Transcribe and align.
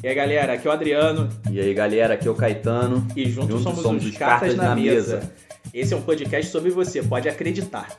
E 0.00 0.06
aí, 0.06 0.14
galera, 0.14 0.52
aqui 0.52 0.64
é 0.64 0.70
o 0.70 0.72
Adriano. 0.72 1.28
E 1.50 1.58
aí, 1.58 1.74
galera, 1.74 2.14
aqui 2.14 2.28
é 2.28 2.30
o 2.30 2.34
Caetano. 2.34 3.04
E 3.16 3.28
juntos, 3.28 3.48
juntos 3.48 3.62
somos, 3.64 3.82
somos, 3.82 4.06
os 4.06 4.16
Cartas, 4.16 4.54
Cartas 4.54 4.56
na, 4.56 4.68
na 4.68 4.76
mesa. 4.76 5.16
mesa. 5.16 5.32
Esse 5.74 5.92
é 5.92 5.96
um 5.96 6.02
podcast 6.02 6.52
sobre 6.52 6.70
você, 6.70 7.02
pode 7.02 7.28
acreditar. 7.28 7.98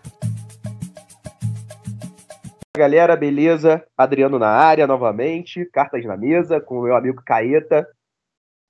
Galera, 2.78 3.18
beleza? 3.18 3.84
Adriano 3.98 4.40
na 4.40 4.48
área 4.48 4.88
novamente, 4.88 5.66
Cartas 5.66 6.06
na 6.06 6.16
mesa, 6.16 6.62
com 6.62 6.80
o 6.80 6.84
meu 6.84 6.96
amigo 6.96 7.22
Caeta. 7.26 7.85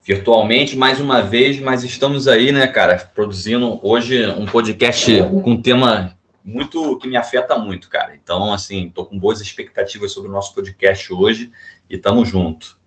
Virtualmente, 0.03 0.75
mais 0.75 0.99
uma 0.99 1.21
vez, 1.21 1.59
mas 1.59 1.83
estamos 1.83 2.27
aí, 2.27 2.51
né, 2.51 2.65
cara, 2.65 2.97
produzindo 3.13 3.79
hoje 3.83 4.25
um 4.25 4.47
podcast 4.47 5.21
com 5.43 5.51
um 5.51 5.61
tema 5.61 6.17
muito 6.43 6.97
que 6.97 7.07
me 7.07 7.15
afeta 7.15 7.59
muito, 7.59 7.89
cara. 7.89 8.15
Então, 8.15 8.51
assim, 8.51 8.89
tô 8.89 9.05
com 9.05 9.19
boas 9.19 9.39
expectativas 9.39 10.11
sobre 10.11 10.31
o 10.31 10.33
nosso 10.33 10.55
podcast 10.55 11.13
hoje 11.13 11.51
e 11.87 11.95
tamo 11.95 12.25
junto. 12.25 12.78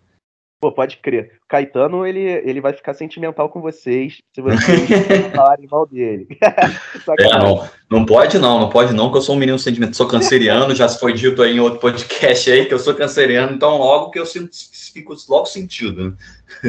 Pô, 0.63 0.71
pode 0.71 0.99
crer. 0.99 1.41
Caetano, 1.49 2.07
ele, 2.07 2.21
ele 2.21 2.61
vai 2.61 2.73
ficar 2.73 2.95
sentimental 2.95 3.49
com 3.49 3.61
vocês 3.61 4.23
se 4.33 4.41
vocês 4.41 4.89
falarem 5.35 5.67
mal 5.69 5.85
dele. 5.85 6.29
é, 7.19 7.37
não, 7.37 7.69
não 7.91 8.07
pode 8.07 8.39
não, 8.39 8.61
não 8.61 8.69
pode 8.71 8.95
não, 8.95 9.11
que 9.11 9.19
eu 9.19 9.23
sou 9.23 9.35
um 9.35 9.39
menino 9.41 9.59
sentimental. 9.59 9.95
Sou 9.95 10.07
canceriano, 10.07 10.73
já 10.73 10.89
foi 10.89 11.15
dito 11.15 11.43
aí 11.43 11.57
em 11.57 11.59
outro 11.59 11.81
podcast 11.81 12.49
aí 12.49 12.67
que 12.67 12.73
eu 12.73 12.79
sou 12.79 12.95
canceriano, 12.95 13.57
então 13.57 13.77
logo 13.77 14.13
que 14.13 14.21
eu 14.21 14.25
sinto, 14.25 14.51
fico 14.95 15.17
logo 15.29 15.47
sentido. 15.47 16.17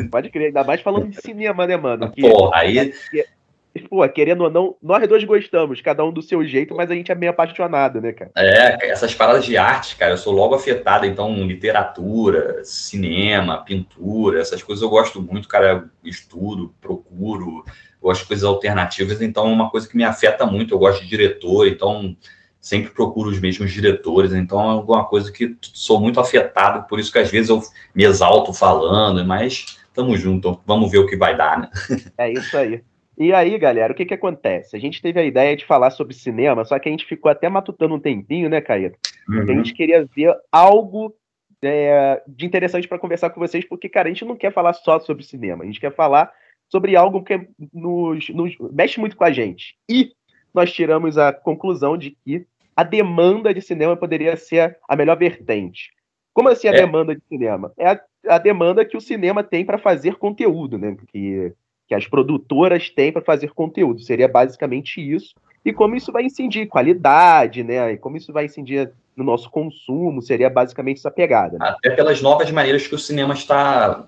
Pode 0.09 0.31
crer, 0.31 0.47
ainda 0.47 0.63
mais 0.63 0.81
falando 0.81 1.09
de 1.09 1.17
cinema, 1.21 1.67
né, 1.67 1.77
mano? 1.77 2.11
Que, 2.11 2.21
Pô, 2.21 2.51
aí... 2.51 2.91
Que, 3.11 3.23
pô, 3.83 4.07
querendo 4.09 4.43
ou 4.43 4.49
não, 4.49 4.75
nós 4.81 5.07
dois 5.07 5.23
gostamos, 5.23 5.81
cada 5.81 6.03
um 6.03 6.11
do 6.11 6.21
seu 6.21 6.43
jeito, 6.45 6.75
mas 6.75 6.89
a 6.89 6.93
gente 6.93 7.11
é 7.11 7.15
meio 7.15 7.31
apaixonado, 7.31 8.01
né, 8.01 8.11
cara? 8.11 8.31
É, 8.35 8.89
essas 8.89 9.13
paradas 9.13 9.45
de 9.45 9.57
arte, 9.57 9.95
cara, 9.95 10.13
eu 10.13 10.17
sou 10.17 10.33
logo 10.33 10.55
afetado, 10.55 11.05
então, 11.05 11.45
literatura, 11.45 12.63
cinema, 12.63 13.63
pintura, 13.63 14.39
essas 14.39 14.63
coisas 14.63 14.81
eu 14.81 14.89
gosto 14.89 15.21
muito, 15.21 15.47
cara, 15.47 15.89
estudo, 16.03 16.73
procuro, 16.81 17.63
gosto 18.01 18.21
de 18.21 18.27
coisas 18.27 18.43
alternativas, 18.43 19.21
então 19.21 19.47
é 19.47 19.53
uma 19.53 19.69
coisa 19.69 19.87
que 19.87 19.95
me 19.95 20.03
afeta 20.03 20.45
muito, 20.45 20.73
eu 20.73 20.79
gosto 20.79 21.01
de 21.01 21.09
diretor, 21.09 21.67
então 21.67 22.15
sempre 22.59 22.91
procuro 22.91 23.29
os 23.29 23.39
mesmos 23.39 23.71
diretores, 23.71 24.33
então 24.33 24.59
é 24.61 24.73
alguma 24.73 25.05
coisa 25.05 25.31
que 25.31 25.55
sou 25.61 25.99
muito 25.99 26.19
afetado, 26.19 26.87
por 26.87 26.99
isso 26.99 27.11
que 27.11 27.19
às 27.19 27.29
vezes 27.29 27.49
eu 27.49 27.61
me 27.93 28.05
exalto 28.05 28.53
falando, 28.53 29.25
mas 29.25 29.77
tamo 29.93 30.17
junto, 30.17 30.59
vamos 30.65 30.89
ver 30.89 30.97
o 30.97 31.05
que 31.05 31.15
vai 31.15 31.37
dar, 31.37 31.59
né? 31.59 31.69
É 32.17 32.31
isso 32.31 32.57
aí. 32.57 32.81
E 33.17 33.31
aí, 33.31 33.57
galera, 33.57 33.93
o 33.93 33.95
que 33.95 34.05
que 34.05 34.13
acontece? 34.13 34.75
A 34.75 34.79
gente 34.79 35.01
teve 35.01 35.19
a 35.19 35.23
ideia 35.23 35.55
de 35.55 35.65
falar 35.65 35.91
sobre 35.91 36.13
cinema, 36.13 36.65
só 36.65 36.79
que 36.79 36.89
a 36.89 36.91
gente 36.91 37.05
ficou 37.05 37.29
até 37.29 37.47
matutando 37.47 37.93
um 37.93 37.99
tempinho, 37.99 38.49
né, 38.49 38.59
Caíto? 38.59 38.97
Uhum. 39.29 39.41
A 39.41 39.45
gente 39.45 39.73
queria 39.73 40.07
ver 40.15 40.35
algo 40.51 41.15
é, 41.61 42.21
de 42.27 42.45
interessante 42.45 42.87
para 42.87 42.99
conversar 42.99 43.29
com 43.29 43.39
vocês, 43.39 43.63
porque, 43.65 43.87
cara, 43.87 44.07
a 44.09 44.11
gente 44.11 44.25
não 44.25 44.35
quer 44.35 44.51
falar 44.51 44.73
só 44.73 44.99
sobre 44.99 45.23
cinema, 45.23 45.63
a 45.63 45.67
gente 45.67 45.79
quer 45.79 45.93
falar 45.93 46.31
sobre 46.69 46.95
algo 46.95 47.23
que 47.23 47.47
nos, 47.71 48.29
nos 48.29 48.57
mexe 48.71 48.99
muito 48.99 49.15
com 49.15 49.23
a 49.23 49.31
gente. 49.31 49.75
E 49.87 50.11
nós 50.53 50.71
tiramos 50.73 51.17
a 51.17 51.31
conclusão 51.31 51.97
de 51.97 52.11
que 52.25 52.47
a 52.75 52.83
demanda 52.83 53.53
de 53.53 53.61
cinema 53.61 53.95
poderia 53.95 54.35
ser 54.35 54.77
a 54.89 54.95
melhor 54.95 55.17
vertente. 55.17 55.91
Como 56.33 56.49
assim 56.49 56.67
a 56.67 56.71
é. 56.71 56.77
demanda 56.77 57.15
de 57.15 57.21
cinema? 57.29 57.71
É 57.77 57.89
a, 57.89 58.01
a 58.27 58.37
demanda 58.39 58.83
que 58.83 58.97
o 58.97 59.01
cinema 59.01 59.43
tem 59.43 59.63
para 59.63 59.77
fazer 59.77 60.15
conteúdo, 60.15 60.79
né? 60.79 60.97
Que 61.09 61.53
que 61.93 61.95
as 61.95 62.07
produtoras 62.07 62.89
têm 62.89 63.11
para 63.11 63.21
fazer 63.21 63.53
conteúdo. 63.53 64.01
Seria 64.01 64.27
basicamente 64.27 64.99
isso. 64.99 65.35
E 65.63 65.71
como 65.71 65.95
isso 65.95 66.11
vai 66.11 66.23
incidir 66.23 66.67
qualidade, 66.67 67.63
né? 67.63 67.93
E 67.93 67.97
como 67.97 68.17
isso 68.17 68.33
vai 68.33 68.45
incidir 68.45 68.91
no 69.15 69.23
nosso 69.23 69.49
consumo, 69.49 70.21
seria 70.21 70.49
basicamente 70.49 70.97
essa 70.97 71.11
pegada. 71.11 71.57
Né? 71.57 71.67
Até 71.69 71.91
pelas 71.91 72.21
novas 72.21 72.49
maneiras 72.49 72.87
que 72.87 72.95
o 72.95 72.99
cinema 72.99 73.35
está 73.35 74.07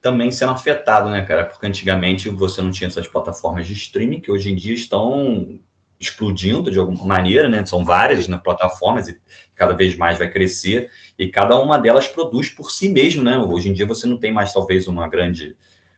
também 0.00 0.30
sendo 0.30 0.52
afetado, 0.52 1.08
né, 1.08 1.22
cara? 1.22 1.46
Porque 1.46 1.66
antigamente 1.66 2.28
você 2.28 2.60
não 2.60 2.70
tinha 2.70 2.88
essas 2.88 3.08
plataformas 3.08 3.66
de 3.66 3.72
streaming 3.72 4.20
que 4.20 4.30
hoje 4.30 4.52
em 4.52 4.54
dia 4.54 4.74
estão 4.74 5.58
explodindo 5.98 6.70
de 6.70 6.78
alguma 6.78 7.04
maneira, 7.06 7.48
né? 7.48 7.64
São 7.64 7.84
várias 7.84 8.28
né, 8.28 8.38
plataformas 8.42 9.08
e 9.08 9.18
cada 9.54 9.72
vez 9.72 9.96
mais 9.96 10.18
vai 10.18 10.30
crescer 10.30 10.90
e 11.18 11.28
cada 11.28 11.58
uma 11.58 11.78
delas 11.78 12.08
produz 12.08 12.50
por 12.50 12.70
si 12.70 12.88
mesmo, 12.88 13.22
né? 13.22 13.38
Hoje 13.38 13.70
em 13.70 13.72
dia 13.72 13.86
você 13.86 14.06
não 14.06 14.18
tem 14.18 14.32
mais 14.32 14.52
talvez 14.52 14.86
uma 14.86 15.08
grande 15.08 15.56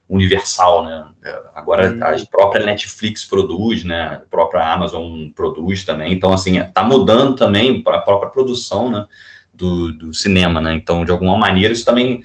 universal, 0.08 0.84
né? 0.84 1.08
Agora 1.54 1.90
uhum. 1.90 2.02
a 2.02 2.26
própria 2.30 2.64
Netflix 2.64 3.24
produz, 3.24 3.84
né? 3.84 4.02
A 4.02 4.18
própria 4.30 4.72
Amazon 4.72 5.30
produz 5.30 5.84
também. 5.84 6.12
Então, 6.12 6.32
assim, 6.32 6.58
está 6.58 6.82
mudando 6.82 7.34
também 7.34 7.82
a 7.86 7.98
própria 7.98 8.30
produção, 8.30 8.90
né? 8.90 9.06
Do, 9.52 9.92
do 9.92 10.12
cinema, 10.12 10.60
né? 10.60 10.74
Então, 10.74 11.04
de 11.04 11.12
alguma 11.12 11.38
maneira, 11.38 11.72
isso 11.72 11.84
também 11.84 12.22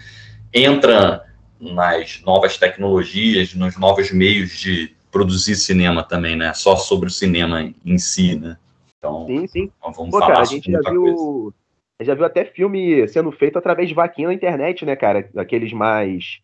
entra 0.54 1.24
nas 1.60 2.22
novas 2.26 2.58
tecnologias, 2.58 3.54
nos 3.54 3.78
novos 3.78 4.12
meios 4.12 4.58
de 4.58 4.96
produzir 5.12 5.56
cinema 5.56 6.04
também, 6.04 6.36
né? 6.36 6.54
Só 6.54 6.76
sobre 6.76 7.08
o 7.08 7.12
cinema 7.12 7.72
em 7.86 7.98
si, 7.98 8.36
né? 8.36 8.58
Então, 8.98 9.26
sim, 9.28 9.48
sim. 9.48 9.72
vamos 9.82 10.10
Pô, 10.10 10.20
falar 10.20 10.28
cara, 10.28 10.42
a 10.42 10.46
gente 10.46 10.72
já 10.72 10.80
viu, 10.90 11.04
coisa. 11.04 11.54
já 12.02 12.16
viu 12.16 12.26
até 12.26 12.46
filme 12.46 13.08
sendo 13.08 13.32
feito 13.32 13.58
através 13.58 13.88
de 13.88 13.96
vaquinha 13.96 14.28
na 14.28 14.34
internet, 14.34 14.86
né, 14.86 14.96
cara? 14.96 15.30
Aqueles 15.38 15.72
mais 15.72 16.42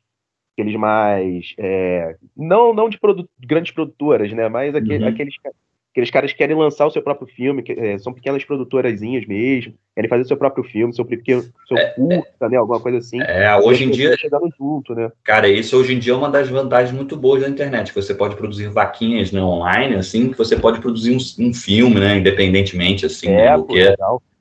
aqueles 0.56 0.76
mais. 0.76 1.54
É, 1.58 2.16
não 2.36 2.74
não 2.74 2.90
de 2.90 2.98
produ 2.98 3.30
grandes 3.40 3.74
produtoras, 3.74 4.32
né? 4.32 4.48
Mas 4.48 4.74
aquele, 4.74 5.04
uhum. 5.04 5.10
aqueles, 5.10 5.36
aqueles 5.92 6.10
caras 6.10 6.32
que 6.32 6.38
querem 6.38 6.56
lançar 6.56 6.86
o 6.86 6.92
seu 6.92 7.02
próprio 7.02 7.28
filme, 7.28 7.62
que, 7.62 7.74
é, 7.74 7.98
são 7.98 8.14
pequenas 8.14 8.44
produtorazinhas 8.44 9.26
mesmo, 9.26 9.74
querem 9.94 10.10
fazer 10.10 10.24
o 10.24 10.28
seu 10.28 10.38
próprio 10.38 10.64
filme, 10.64 10.94
seu 10.96 11.06
pequeno, 11.06 11.44
seu 11.68 11.78
é, 11.78 11.88
curta, 11.92 12.50
né? 12.50 12.58
Alguma 12.58 12.80
coisa 12.80 12.98
assim. 12.98 13.22
É, 13.22 13.54
hoje 13.58 13.84
em 13.84 13.92
dia. 13.92 14.18
Chegando 14.18 14.50
junto, 14.58 14.96
né? 14.96 15.12
Cara, 15.24 15.48
isso 15.48 15.78
hoje 15.78 15.94
em 15.94 16.00
dia 16.00 16.14
é 16.14 16.16
uma 16.16 16.30
das 16.30 16.50
vantagens 16.50 16.96
muito 16.96 17.18
boas 17.18 17.42
da 17.42 17.50
internet, 17.50 17.94
que 17.94 18.02
você 18.02 18.16
pode 18.16 18.38
produzir 18.38 18.70
vaquinhas 18.70 19.32
né, 19.32 19.42
online, 19.42 19.96
assim, 19.96 20.32
que 20.32 20.38
você 20.38 20.56
pode 20.56 20.80
produzir 20.80 21.12
um, 21.12 21.48
um 21.48 21.54
filme, 21.54 22.00
né? 22.00 22.18
Independentemente, 22.18 23.06
assim, 23.06 23.30
é, 23.30 23.56
do 23.58 23.66
que 23.66 23.80
é. 23.80 23.96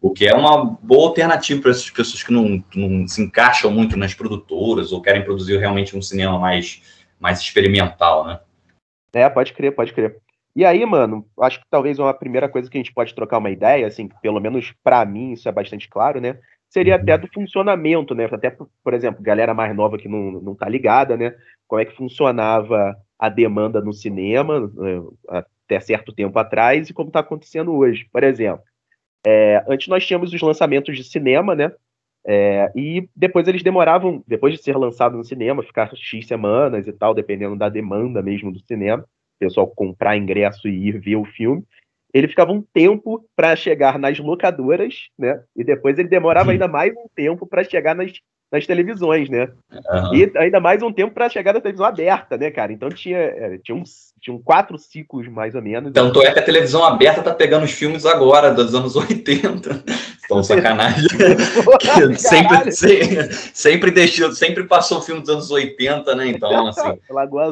O 0.04 0.12
que 0.12 0.26
é 0.26 0.34
uma 0.34 0.62
boa 0.62 1.08
alternativa 1.08 1.62
para 1.62 1.70
essas 1.70 1.88
pessoas 1.88 2.22
que 2.22 2.30
não, 2.30 2.62
não, 2.76 3.08
se 3.08 3.22
encaixam 3.22 3.70
muito 3.70 3.96
nas 3.96 4.12
produtoras 4.12 4.92
ou 4.92 5.00
querem 5.00 5.24
produzir 5.24 5.56
realmente 5.56 5.96
um 5.96 6.02
cinema 6.02 6.38
mais, 6.38 7.06
mais 7.18 7.40
experimental, 7.40 8.26
né? 8.26 8.38
É, 9.14 9.26
pode 9.30 9.54
crer, 9.54 9.74
pode 9.74 9.94
crer. 9.94 10.18
E 10.54 10.62
aí, 10.62 10.84
mano, 10.84 11.26
acho 11.40 11.58
que 11.58 11.64
talvez 11.70 11.98
uma 11.98 12.12
primeira 12.12 12.50
coisa 12.50 12.68
que 12.68 12.76
a 12.76 12.80
gente 12.80 12.92
pode 12.92 13.14
trocar 13.14 13.38
uma 13.38 13.48
ideia, 13.48 13.86
assim, 13.86 14.10
pelo 14.20 14.38
menos 14.40 14.74
para 14.84 15.02
mim 15.06 15.32
isso 15.32 15.48
é 15.48 15.52
bastante 15.52 15.88
claro, 15.88 16.20
né? 16.20 16.38
Seria 16.68 16.96
até 16.96 17.16
do 17.16 17.26
funcionamento, 17.32 18.14
né? 18.14 18.28
Até, 18.30 18.54
por 18.82 18.92
exemplo, 18.92 19.22
galera 19.22 19.54
mais 19.54 19.74
nova 19.74 19.96
que 19.96 20.06
não, 20.06 20.32
não 20.32 20.54
tá 20.54 20.68
ligada, 20.68 21.16
né? 21.16 21.34
Como 21.66 21.80
é 21.80 21.84
que 21.86 21.96
funcionava 21.96 22.94
a 23.18 23.30
demanda 23.30 23.80
no 23.80 23.94
cinema 23.94 24.70
né? 24.74 25.02
até 25.30 25.80
certo 25.80 26.12
tempo 26.12 26.38
atrás 26.38 26.90
e 26.90 26.92
como 26.92 27.08
está 27.08 27.20
acontecendo 27.20 27.74
hoje. 27.74 28.06
Por 28.12 28.22
exemplo, 28.22 28.62
é, 29.26 29.64
antes 29.68 29.88
nós 29.88 30.06
tínhamos 30.06 30.32
os 30.32 30.40
lançamentos 30.40 30.96
de 30.96 31.04
cinema, 31.04 31.54
né? 31.54 31.72
É, 32.26 32.72
e 32.74 33.08
depois 33.14 33.46
eles 33.46 33.62
demoravam, 33.62 34.24
depois 34.26 34.54
de 34.54 34.62
ser 34.62 34.76
lançado 34.76 35.16
no 35.16 35.24
cinema, 35.24 35.62
ficar 35.62 35.94
X 35.94 36.26
semanas 36.26 36.86
e 36.86 36.92
tal, 36.92 37.14
dependendo 37.14 37.56
da 37.56 37.68
demanda 37.68 38.22
mesmo 38.22 38.50
do 38.50 38.60
cinema, 38.60 39.02
o 39.02 39.38
pessoal 39.38 39.66
comprar 39.66 40.16
ingresso 40.16 40.68
e 40.68 40.88
ir 40.88 40.98
ver 40.98 41.16
o 41.16 41.24
filme. 41.24 41.62
Ele 42.12 42.28
ficava 42.28 42.52
um 42.52 42.62
tempo 42.62 43.24
para 43.34 43.56
chegar 43.56 43.98
nas 43.98 44.18
locadoras, 44.18 45.08
né? 45.18 45.42
E 45.54 45.64
depois 45.64 45.98
ele 45.98 46.08
demorava 46.08 46.52
ainda 46.52 46.68
mais 46.68 46.92
um 46.94 47.08
tempo 47.14 47.46
para 47.46 47.64
chegar 47.64 47.94
nas, 47.94 48.12
nas 48.54 48.66
televisões, 48.66 49.28
né? 49.28 49.48
Uhum. 49.72 50.14
E 50.14 50.32
ainda 50.36 50.60
mais 50.60 50.80
um 50.80 50.92
tempo 50.92 51.12
para 51.12 51.28
chegar 51.28 51.52
na 51.52 51.60
televisão 51.60 51.86
aberta, 51.86 52.38
né, 52.38 52.52
cara? 52.52 52.72
Então 52.72 52.88
tinha, 52.88 53.18
é, 53.18 53.58
tinha 53.58 53.76
uns 53.76 54.14
tinham 54.20 54.38
quatro 54.38 54.78
ciclos, 54.78 55.28
mais 55.28 55.54
ou 55.54 55.60
menos. 55.60 55.92
Tanto 55.92 56.22
é 56.22 56.32
que 56.32 56.38
a 56.38 56.42
televisão 56.42 56.82
aberta 56.82 57.20
tá 57.20 57.34
pegando 57.34 57.64
os 57.64 57.72
filmes 57.72 58.06
agora, 58.06 58.54
dos 58.54 58.74
anos 58.74 58.96
80. 58.96 59.84
Então, 60.24 60.40
sacanagem. 60.44 61.06
sempre, 62.16 62.72
sempre, 62.72 63.32
sempre 63.52 63.90
deixou, 63.90 64.32
sempre 64.32 64.64
passou 64.64 64.98
o 64.98 65.02
filme 65.02 65.20
dos 65.20 65.28
anos 65.28 65.50
80, 65.50 66.14
né? 66.14 66.28
Então, 66.28 66.68
assim. 66.68 66.98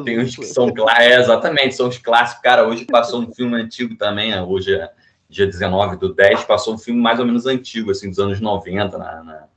tem 0.03 0.19
uns 0.19 0.35
que 0.35 0.45
são 0.45 0.73
é, 0.97 1.19
exatamente, 1.19 1.75
são 1.75 1.89
os 1.89 1.99
clássicos. 1.99 2.41
Cara, 2.41 2.67
hoje 2.67 2.85
passou 2.85 3.21
um 3.21 3.31
filme 3.31 3.55
antigo 3.61 3.95
também, 3.95 4.31
né? 4.31 4.41
hoje 4.41 4.73
é 4.73 4.89
dia 5.29 5.45
19 5.45 5.97
do 5.97 6.13
10, 6.13 6.45
passou 6.45 6.73
um 6.73 6.77
filme 6.77 6.99
mais 6.99 7.19
ou 7.19 7.25
menos 7.25 7.45
antigo, 7.45 7.91
assim, 7.91 8.09
dos 8.09 8.19
anos 8.19 8.39
90, 8.39 8.97
na, 8.97 9.23
na 9.23 9.52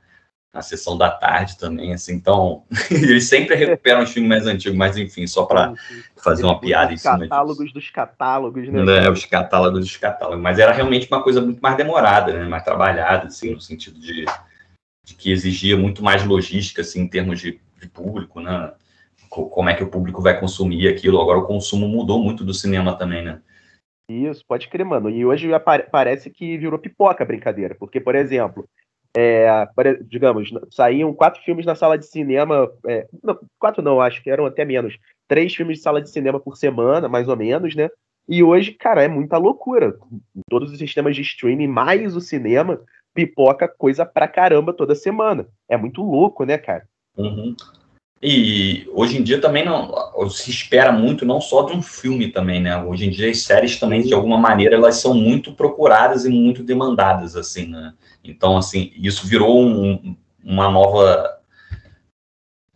na 0.57 0.63
sessão 0.63 0.97
da 0.97 1.11
tarde 1.11 1.55
também, 1.55 1.93
assim, 1.93 2.15
então 2.15 2.63
eles 2.89 3.29
sempre 3.29 3.55
recuperam 3.55 4.01
os 4.01 4.11
filmes 4.11 4.27
mais 4.27 4.47
antigos, 4.47 4.75
mas 4.75 4.97
enfim, 4.97 5.27
só 5.27 5.45
para 5.45 5.75
fazer 6.15 6.43
uma 6.43 6.59
piada 6.59 6.91
em 6.91 6.97
cima 6.97 7.19
catálogos 7.19 7.71
dos 7.71 7.89
catálogos, 7.91 8.67
né? 8.67 8.83
né? 8.83 9.09
Os 9.09 9.23
catálogos 9.25 9.79
dos 9.81 9.97
catálogos, 9.97 10.41
mas 10.41 10.57
era 10.57 10.71
realmente 10.71 11.07
uma 11.11 11.21
coisa 11.21 11.39
muito 11.39 11.61
mais 11.61 11.77
demorada, 11.77 12.33
né? 12.33 12.45
mais 12.45 12.63
trabalhada, 12.63 13.27
assim, 13.27 13.53
no 13.53 13.61
sentido 13.61 13.99
de, 13.99 14.25
de 15.05 15.13
que 15.13 15.31
exigia 15.31 15.77
muito 15.77 16.03
mais 16.03 16.25
logística, 16.25 16.81
assim, 16.81 17.01
em 17.01 17.07
termos 17.07 17.39
de, 17.39 17.61
de 17.79 17.87
público, 17.87 18.41
né? 18.41 18.73
Como 19.29 19.69
é 19.69 19.75
que 19.75 19.83
o 19.83 19.89
público 19.89 20.21
vai 20.21 20.39
consumir 20.39 20.87
aquilo? 20.87 21.21
Agora 21.21 21.37
o 21.37 21.45
consumo 21.45 21.87
mudou 21.87 22.17
muito 22.17 22.43
do 22.43 22.53
cinema 22.53 22.97
também, 22.97 23.23
né? 23.23 23.41
Isso, 24.09 24.43
pode 24.47 24.69
crer, 24.69 24.85
mano. 24.85 25.09
E 25.09 25.25
hoje 25.25 25.49
parece 25.91 26.29
que 26.29 26.57
virou 26.57 26.79
pipoca 26.79 27.23
a 27.23 27.27
brincadeira, 27.27 27.75
porque, 27.75 27.99
por 27.99 28.15
exemplo, 28.15 28.67
é, 29.19 29.67
digamos, 30.03 30.51
saíam 30.69 31.11
quatro 31.11 31.41
filmes 31.41 31.65
na 31.65 31.73
sala 31.73 31.97
de 31.97 32.05
cinema, 32.05 32.71
é, 32.85 33.07
não, 33.23 33.39
quatro 33.57 33.81
não, 33.81 33.99
acho 33.99 34.21
que 34.21 34.29
eram 34.29 34.45
até 34.45 34.63
menos, 34.63 34.95
três 35.27 35.55
filmes 35.55 35.77
de 35.77 35.83
sala 35.83 35.99
de 35.99 36.11
cinema 36.11 36.39
por 36.39 36.55
semana, 36.55 37.09
mais 37.09 37.27
ou 37.27 37.35
menos, 37.35 37.75
né? 37.75 37.89
E 38.29 38.43
hoje, 38.43 38.73
cara, 38.73 39.01
é 39.01 39.07
muita 39.07 39.37
loucura. 39.37 39.97
Todos 40.47 40.71
os 40.71 40.77
sistemas 40.77 41.15
de 41.15 41.23
streaming, 41.23 41.67
mais 41.67 42.15
o 42.15 42.21
cinema, 42.21 42.79
pipoca 43.11 43.67
coisa 43.67 44.05
pra 44.05 44.27
caramba 44.27 44.71
toda 44.71 44.93
semana. 44.93 45.47
É 45.67 45.75
muito 45.75 46.03
louco, 46.03 46.43
né, 46.43 46.57
cara? 46.59 46.87
Uhum. 47.17 47.55
E 48.21 48.89
hoje 48.93 49.17
em 49.17 49.23
dia 49.23 49.39
também 49.39 49.63
não 49.63 49.93
se 50.29 50.49
espera 50.49 50.91
muito 50.91 51.23
não 51.23 51.39
só 51.39 51.63
de 51.63 51.73
um 51.73 51.81
filme 51.81 52.29
também, 52.29 52.59
né? 52.59 52.75
Hoje 52.83 53.05
em 53.05 53.11
dia 53.11 53.29
as 53.29 53.43
séries 53.43 53.79
também 53.79 54.01
de 54.01 54.13
alguma 54.13 54.37
maneira 54.39 54.75
elas 54.75 54.95
são 54.95 55.13
muito 55.13 55.53
procuradas 55.53 56.25
e 56.25 56.29
muito 56.29 56.63
demandadas 56.63 57.35
assim, 57.35 57.67
né? 57.67 57.93
Então 58.23 58.57
assim 58.57 58.91
isso 58.95 59.27
virou 59.27 59.61
um, 59.61 60.15
uma 60.43 60.71
nova 60.71 61.36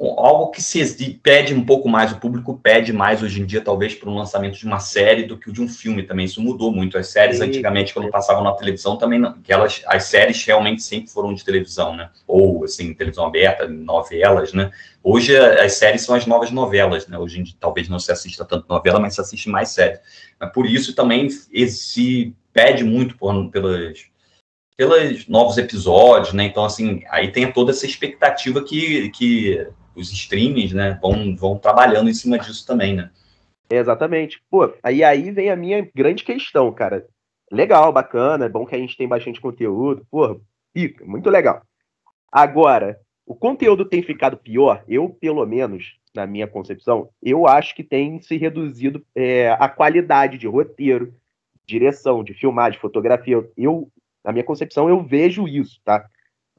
algo 0.03 0.49
que 0.49 0.63
se 0.63 1.19
pede 1.21 1.53
um 1.53 1.63
pouco 1.63 1.87
mais, 1.87 2.11
o 2.11 2.19
público 2.19 2.59
pede 2.61 2.91
mais 2.91 3.21
hoje 3.21 3.39
em 3.39 3.45
dia, 3.45 3.61
talvez, 3.61 3.93
para 3.93 4.09
um 4.09 4.15
lançamento 4.15 4.57
de 4.57 4.65
uma 4.65 4.79
série 4.79 5.23
do 5.23 5.37
que 5.37 5.49
o 5.49 5.53
de 5.53 5.61
um 5.61 5.67
filme 5.67 6.01
também. 6.01 6.25
Isso 6.25 6.41
mudou 6.41 6.71
muito. 6.71 6.97
As 6.97 7.07
séries, 7.07 7.37
Sim. 7.37 7.43
antigamente, 7.43 7.93
quando 7.93 8.09
passavam 8.09 8.43
na 8.43 8.53
televisão, 8.53 8.97
também, 8.97 9.23
aquelas, 9.23 9.83
as 9.85 10.05
séries 10.05 10.43
realmente 10.43 10.81
sempre 10.81 11.11
foram 11.11 11.33
de 11.33 11.45
televisão, 11.45 11.95
né? 11.95 12.09
Ou, 12.25 12.63
assim, 12.63 12.93
televisão 12.95 13.27
aberta, 13.27 13.67
novelas, 13.67 14.53
né? 14.53 14.71
Hoje, 15.03 15.37
as 15.37 15.73
séries 15.73 16.01
são 16.01 16.15
as 16.15 16.25
novas 16.25 16.49
novelas, 16.49 17.07
né? 17.07 17.17
Hoje 17.19 17.39
em 17.39 17.43
dia, 17.43 17.55
talvez 17.59 17.87
não 17.87 17.99
se 17.99 18.11
assista 18.11 18.43
tanto 18.43 18.65
novela, 18.67 18.99
mas 18.99 19.13
se 19.13 19.21
assiste 19.21 19.49
mais 19.49 19.69
séries. 19.69 19.99
Mas 20.39 20.51
por 20.51 20.65
isso 20.65 20.95
também 20.95 21.29
se 21.29 22.35
pede 22.51 22.83
muito 22.83 23.15
por, 23.17 23.51
pelas 23.51 24.09
pelos 24.75 25.27
novos 25.27 25.59
episódios, 25.59 26.33
né? 26.33 26.45
Então, 26.45 26.65
assim, 26.65 27.03
aí 27.11 27.31
tem 27.31 27.51
toda 27.51 27.69
essa 27.69 27.85
expectativa 27.85 28.63
que, 28.63 29.09
que 29.11 29.67
os 29.95 30.11
streamings, 30.11 30.73
né, 30.73 30.97
vão, 31.01 31.35
vão 31.35 31.57
trabalhando 31.57 32.09
em 32.09 32.13
cima 32.13 32.37
disso 32.39 32.65
também, 32.65 32.95
né? 32.95 33.09
Exatamente. 33.69 34.41
Pô, 34.49 34.73
aí, 34.83 35.03
aí 35.03 35.31
vem 35.31 35.49
a 35.49 35.55
minha 35.55 35.87
grande 35.95 36.23
questão, 36.23 36.71
cara. 36.71 37.05
Legal, 37.51 37.91
bacana, 37.91 38.45
é 38.45 38.49
bom 38.49 38.65
que 38.65 38.75
a 38.75 38.77
gente 38.77 38.97
tem 38.97 39.07
bastante 39.07 39.41
conteúdo, 39.41 40.05
porra, 40.09 40.37
pica, 40.73 41.05
muito 41.05 41.29
legal. 41.29 41.61
Agora, 42.31 42.97
o 43.25 43.35
conteúdo 43.35 43.85
tem 43.85 44.01
ficado 44.01 44.37
pior? 44.37 44.83
Eu, 44.87 45.09
pelo 45.09 45.45
menos, 45.45 45.97
na 46.13 46.25
minha 46.25 46.47
concepção, 46.47 47.09
eu 47.21 47.47
acho 47.47 47.75
que 47.75 47.83
tem 47.83 48.21
se 48.21 48.37
reduzido 48.37 49.05
é, 49.15 49.51
a 49.51 49.67
qualidade 49.67 50.37
de 50.37 50.47
roteiro, 50.47 51.13
direção, 51.65 52.23
de 52.23 52.33
filmagem, 52.33 52.79
fotografia. 52.79 53.45
Eu, 53.57 53.89
na 54.23 54.31
minha 54.31 54.43
concepção, 54.43 54.89
eu 54.89 55.01
vejo 55.03 55.47
isso, 55.47 55.79
tá? 55.83 56.05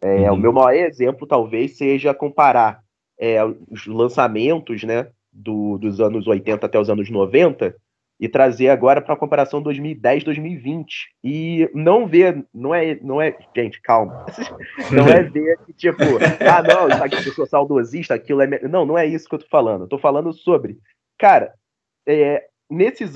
É, 0.00 0.30
uhum. 0.30 0.36
O 0.36 0.40
meu 0.40 0.52
maior 0.52 0.72
exemplo 0.72 1.26
talvez 1.26 1.76
seja 1.76 2.12
comparar 2.12 2.81
é, 3.22 3.38
os 3.70 3.86
lançamentos 3.86 4.82
né, 4.82 5.06
do, 5.32 5.78
dos 5.78 6.00
anos 6.00 6.26
80 6.26 6.66
até 6.66 6.76
os 6.76 6.90
anos 6.90 7.08
90 7.08 7.72
e 8.18 8.28
trazer 8.28 8.68
agora 8.68 9.00
para 9.00 9.14
a 9.14 9.16
comparação 9.16 9.62
2010-2020 9.62 10.86
e 11.22 11.70
não 11.72 12.04
ver, 12.04 12.44
não 12.52 12.74
é, 12.74 12.98
não 13.00 13.22
é, 13.22 13.36
gente, 13.56 13.80
calma, 13.80 14.26
não 14.90 15.06
é 15.06 15.22
ver 15.30 15.56
que 15.64 15.72
tipo, 15.72 16.02
ah 16.40 16.62
não, 16.64 16.88
isso 16.88 17.04
aqui 17.04 17.28
eu 17.28 17.32
sou 17.32 17.46
saudosista, 17.46 18.14
aquilo 18.14 18.42
é, 18.42 18.68
não, 18.68 18.84
não 18.84 18.98
é 18.98 19.06
isso 19.06 19.28
que 19.28 19.36
eu 19.36 19.38
tô 19.38 19.46
falando, 19.46 19.82
eu 19.82 19.88
tô 19.88 19.98
falando 19.98 20.32
sobre, 20.32 20.78
cara, 21.16 21.54
é, 22.04 22.44
nesses, 22.68 23.14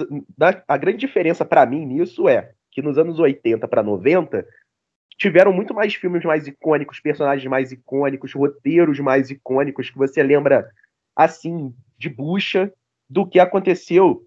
a 0.69 0.77
grande 0.77 0.99
diferença 0.99 1.45
para 1.45 1.67
mim 1.67 1.85
nisso 1.85 2.29
é 2.29 2.53
que 2.71 2.81
nos 2.81 2.97
anos 2.97 3.19
80 3.19 3.67
para 3.67 3.83
90 3.83 4.47
tiveram 5.17 5.53
muito 5.53 5.75
mais 5.75 5.95
filmes 5.95 6.25
mais 6.25 6.47
icônicos, 6.47 7.01
personagens 7.01 7.49
mais 7.49 7.73
icônicos, 7.73 8.33
roteiros 8.33 8.99
mais 9.01 9.31
icônicos 9.31 9.91
que 9.91 9.99
você 9.99 10.23
lembra 10.23 10.69
assim 11.15 11.75
de 11.99 12.09
bucha 12.09 12.73
do 13.09 13.27
que 13.27 13.39
aconteceu 13.39 14.23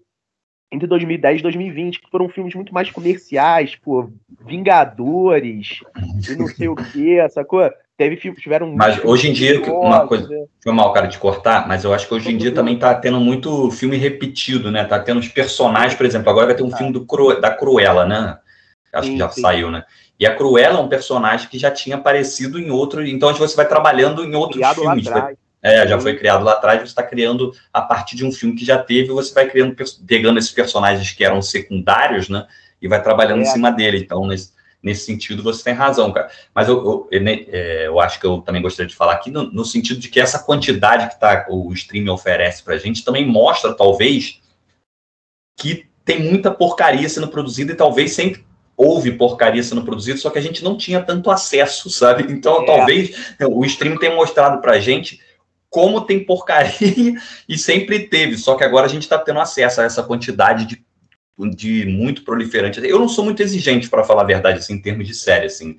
entre 0.72 0.86
2010 0.86 1.40
e 1.40 1.42
2020, 1.42 2.00
que 2.00 2.10
foram 2.10 2.28
filmes 2.28 2.54
muito 2.54 2.72
mais 2.72 2.90
comerciais, 2.90 3.74
pô, 3.74 4.08
Vingadores 4.46 5.80
e 6.28 6.36
não 6.36 6.46
sei 6.46 6.68
o 6.68 6.76
que, 6.76 7.28
sacou? 7.28 7.68
Teve 7.96 8.16
filmes, 8.16 8.40
tiveram 8.40 8.74
Mas 8.76 9.04
hoje 9.04 9.28
em 9.28 9.32
dia, 9.32 9.60
uma 9.62 10.06
coisa, 10.06 10.28
né? 10.28 10.46
foi 10.62 10.72
mal, 10.72 10.92
cara, 10.92 11.06
de 11.06 11.18
cortar, 11.18 11.68
mas 11.68 11.84
eu 11.84 11.92
acho 11.92 12.08
que 12.08 12.14
hoje 12.14 12.30
em 12.30 12.38
dia 12.38 12.54
também 12.54 12.78
tá 12.78 12.94
tendo 12.94 13.20
muito 13.20 13.70
filme 13.72 13.96
repetido, 13.96 14.70
né? 14.70 14.84
Tá 14.84 14.98
tendo 14.98 15.20
os 15.20 15.28
personagens, 15.28 15.94
por 15.94 16.06
exemplo, 16.06 16.30
agora 16.30 16.46
vai 16.46 16.54
ter 16.54 16.62
um 16.62 16.70
tá. 16.70 16.78
filme 16.78 16.92
do 16.92 17.04
Cru, 17.04 17.38
da 17.40 17.50
Cruella, 17.50 18.06
né? 18.06 18.38
Acho 18.92 19.06
sim, 19.06 19.12
que 19.12 19.18
já 19.18 19.28
sim. 19.30 19.40
saiu, 19.40 19.70
né? 19.70 19.84
E 20.18 20.26
a 20.26 20.34
Cruella 20.34 20.78
é 20.78 20.82
um 20.82 20.88
personagem 20.88 21.48
que 21.48 21.58
já 21.58 21.70
tinha 21.70 21.96
aparecido 21.96 22.58
em 22.58 22.70
outro. 22.70 23.06
Então 23.06 23.32
você 23.34 23.56
vai 23.56 23.66
trabalhando 23.66 24.24
em 24.24 24.34
outros 24.34 24.56
criado 24.56 24.80
filmes. 24.80 25.04
Vai, 25.06 25.36
é, 25.62 25.86
já 25.86 26.00
foi 26.00 26.16
criado 26.16 26.44
lá 26.44 26.52
atrás, 26.52 26.80
você 26.80 26.86
está 26.86 27.02
criando 27.02 27.52
a 27.72 27.82
partir 27.82 28.16
de 28.16 28.24
um 28.24 28.32
filme 28.32 28.56
que 28.56 28.64
já 28.64 28.78
teve, 28.78 29.08
você 29.10 29.32
vai 29.32 29.48
criando, 29.48 29.76
pegando 30.06 30.38
esses 30.38 30.50
personagens 30.50 31.12
que 31.12 31.24
eram 31.24 31.42
secundários, 31.42 32.28
né? 32.28 32.46
E 32.80 32.88
vai 32.88 33.02
trabalhando 33.02 33.40
é. 33.40 33.42
em 33.42 33.46
cima 33.46 33.70
dele. 33.70 33.98
Então, 33.98 34.26
nesse, 34.26 34.52
nesse 34.82 35.04
sentido, 35.04 35.42
você 35.42 35.62
tem 35.62 35.74
razão, 35.74 36.12
cara. 36.12 36.30
Mas 36.54 36.68
eu, 36.68 37.08
eu, 37.10 37.24
é, 37.48 37.86
eu 37.86 38.00
acho 38.00 38.18
que 38.18 38.26
eu 38.26 38.38
também 38.38 38.62
gostaria 38.62 38.88
de 38.88 38.96
falar 38.96 39.12
aqui 39.12 39.30
no, 39.30 39.50
no 39.50 39.64
sentido 39.64 40.00
de 40.00 40.08
que 40.08 40.20
essa 40.20 40.38
quantidade 40.38 41.10
que 41.10 41.20
tá, 41.20 41.46
o 41.48 41.72
streaming 41.72 42.10
oferece 42.10 42.62
para 42.62 42.74
a 42.74 42.78
gente 42.78 43.04
também 43.04 43.26
mostra, 43.26 43.74
talvez, 43.74 44.40
que 45.58 45.86
tem 46.04 46.22
muita 46.22 46.50
porcaria 46.50 47.08
sendo 47.08 47.28
produzida 47.28 47.72
e 47.72 47.76
talvez 47.76 48.12
sempre 48.12 48.44
houve 48.82 49.12
porcaria 49.12 49.62
sendo 49.62 49.82
produzida, 49.82 50.18
só 50.18 50.30
que 50.30 50.38
a 50.38 50.42
gente 50.42 50.64
não 50.64 50.74
tinha 50.74 51.02
tanto 51.02 51.30
acesso, 51.30 51.90
sabe? 51.90 52.32
Então, 52.32 52.62
é. 52.62 52.64
talvez 52.64 53.34
o 53.38 53.62
stream 53.66 53.98
tenha 53.98 54.16
mostrado 54.16 54.58
pra 54.62 54.80
gente 54.80 55.20
como 55.68 56.00
tem 56.00 56.24
porcaria 56.24 57.14
e 57.46 57.58
sempre 57.58 58.08
teve, 58.08 58.38
só 58.38 58.54
que 58.54 58.64
agora 58.64 58.86
a 58.86 58.88
gente 58.88 59.02
está 59.02 59.18
tendo 59.18 59.38
acesso 59.38 59.82
a 59.82 59.84
essa 59.84 60.02
quantidade 60.02 60.64
de, 60.64 60.82
de 61.54 61.84
muito 61.84 62.24
proliferante. 62.24 62.80
Eu 62.82 62.98
não 62.98 63.08
sou 63.08 63.22
muito 63.22 63.42
exigente, 63.42 63.90
para 63.90 64.02
falar 64.02 64.22
a 64.22 64.26
verdade, 64.26 64.60
assim, 64.60 64.72
em 64.72 64.80
termos 64.80 65.06
de 65.06 65.12
série, 65.12 65.44
assim. 65.44 65.76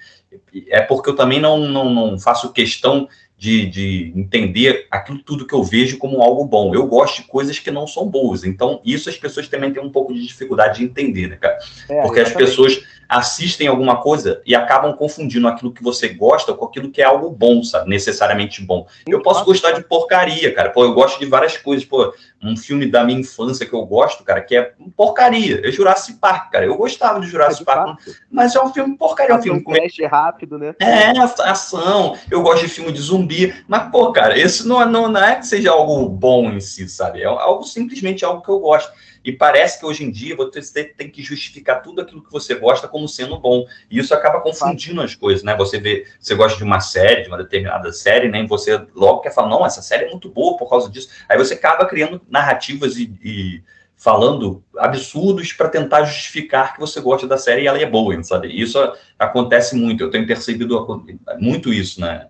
É 0.69 0.81
porque 0.81 1.09
eu 1.09 1.15
também 1.15 1.41
não, 1.41 1.57
não, 1.57 1.91
não 1.91 2.19
faço 2.19 2.53
questão 2.53 3.09
de, 3.41 3.65
de 3.65 4.13
entender 4.15 4.85
aquilo 4.91 5.17
tudo 5.17 5.47
que 5.47 5.55
eu 5.55 5.63
vejo 5.63 5.97
como 5.97 6.21
algo 6.21 6.45
bom. 6.45 6.75
Eu 6.75 6.85
gosto 6.85 7.23
de 7.23 7.27
coisas 7.27 7.57
que 7.57 7.71
não 7.71 7.87
são 7.87 8.05
boas. 8.07 8.43
Então, 8.43 8.79
isso 8.85 9.09
as 9.09 9.17
pessoas 9.17 9.47
também 9.47 9.73
têm 9.73 9.81
um 9.81 9.89
pouco 9.89 10.13
de 10.13 10.21
dificuldade 10.21 10.77
de 10.77 10.85
entender, 10.85 11.27
né, 11.27 11.37
cara? 11.37 11.57
É, 11.89 12.03
Porque 12.03 12.19
as 12.19 12.31
pessoas 12.31 12.83
assistem 13.09 13.67
alguma 13.67 13.97
coisa 13.97 14.41
e 14.45 14.55
acabam 14.55 14.93
confundindo 14.93 15.45
aquilo 15.45 15.73
que 15.73 15.83
você 15.83 16.07
gosta 16.07 16.53
com 16.53 16.63
aquilo 16.63 16.89
que 16.89 17.01
é 17.01 17.05
algo 17.05 17.29
bom, 17.29 17.61
sabe? 17.61 17.89
Necessariamente 17.89 18.61
bom. 18.61 18.87
Eu 19.05 19.21
posso 19.21 19.43
gostar 19.43 19.71
de 19.71 19.83
porcaria, 19.83 20.53
cara. 20.53 20.69
Pô, 20.69 20.85
eu 20.85 20.93
gosto 20.93 21.19
de 21.19 21.25
várias 21.25 21.57
coisas. 21.57 21.83
Pô, 21.83 22.13
um 22.41 22.55
filme 22.55 22.85
da 22.85 23.03
minha 23.03 23.19
infância 23.19 23.65
que 23.65 23.73
eu 23.73 23.85
gosto, 23.85 24.23
cara, 24.23 24.39
que 24.39 24.55
é 24.55 24.71
porcaria. 24.95 25.59
É 25.67 25.71
Jurassic 25.71 26.19
Park, 26.19 26.53
cara. 26.53 26.65
Eu 26.65 26.77
gostava 26.77 27.19
de 27.19 27.27
Jurassic 27.27 27.63
é 27.63 27.65
Park, 27.65 27.99
mas 28.31 28.55
é 28.55 28.61
um 28.61 28.71
filme 28.71 28.95
porcaria. 28.95 29.35
É 29.35 29.37
um 29.37 29.41
filme 29.41 29.61
com... 29.61 29.73
rápido, 30.09 30.57
né? 30.57 30.73
É, 30.79 31.11
ação. 31.19 32.15
Eu 32.29 32.41
gosto 32.41 32.65
de 32.65 32.69
filme 32.69 32.93
de 32.93 33.01
zumbi. 33.01 33.30
Mas, 33.67 33.91
pô, 33.91 34.11
cara, 34.11 34.37
esse 34.37 34.67
não, 34.67 34.81
é, 34.81 34.85
não, 34.85 35.07
não 35.07 35.23
é 35.23 35.35
que 35.35 35.47
seja 35.47 35.71
algo 35.71 36.07
bom 36.09 36.51
em 36.51 36.59
si, 36.59 36.87
sabe? 36.89 37.21
É 37.21 37.25
algo 37.25 37.63
simplesmente 37.63 38.25
algo 38.25 38.41
que 38.41 38.49
eu 38.49 38.59
gosto. 38.59 38.91
E 39.23 39.31
parece 39.31 39.79
que 39.79 39.85
hoje 39.85 40.03
em 40.03 40.11
dia 40.11 40.35
você 40.35 40.83
tem 40.83 41.09
que 41.09 41.21
justificar 41.21 41.81
tudo 41.81 42.01
aquilo 42.01 42.23
que 42.23 42.31
você 42.31 42.55
gosta 42.55 42.87
como 42.87 43.07
sendo 43.07 43.39
bom. 43.39 43.65
E 43.89 43.99
isso 43.99 44.13
acaba 44.13 44.41
confundindo 44.41 45.01
as 45.01 45.13
coisas, 45.13 45.43
né? 45.43 45.55
Você 45.55 45.79
vê, 45.79 46.07
você 46.19 46.33
gosta 46.33 46.57
de 46.57 46.63
uma 46.63 46.79
série, 46.79 47.23
de 47.23 47.27
uma 47.27 47.37
determinada 47.37 47.91
série, 47.91 48.29
né? 48.29 48.41
E 48.41 48.47
você 48.47 48.83
logo 48.95 49.21
quer 49.21 49.33
falar, 49.33 49.49
não, 49.49 49.65
essa 49.65 49.81
série 49.81 50.05
é 50.05 50.09
muito 50.09 50.29
boa 50.29 50.57
por 50.57 50.69
causa 50.69 50.89
disso. 50.89 51.09
Aí 51.29 51.37
você 51.37 51.53
acaba 51.53 51.85
criando 51.85 52.21
narrativas 52.29 52.97
e, 52.97 53.13
e 53.23 53.63
falando 53.95 54.63
absurdos 54.75 55.53
para 55.53 55.69
tentar 55.69 56.03
justificar 56.05 56.73
que 56.73 56.79
você 56.79 56.99
gosta 56.99 57.27
da 57.27 57.37
série 57.37 57.61
e 57.61 57.67
ela 57.67 57.77
é 57.77 57.85
boa, 57.85 58.23
sabe? 58.23 58.47
Isso 58.47 58.79
acontece 59.19 59.75
muito. 59.75 60.03
Eu 60.03 60.09
tenho 60.09 60.25
percebido 60.25 61.05
muito 61.37 61.71
isso, 61.71 62.01
né? 62.01 62.27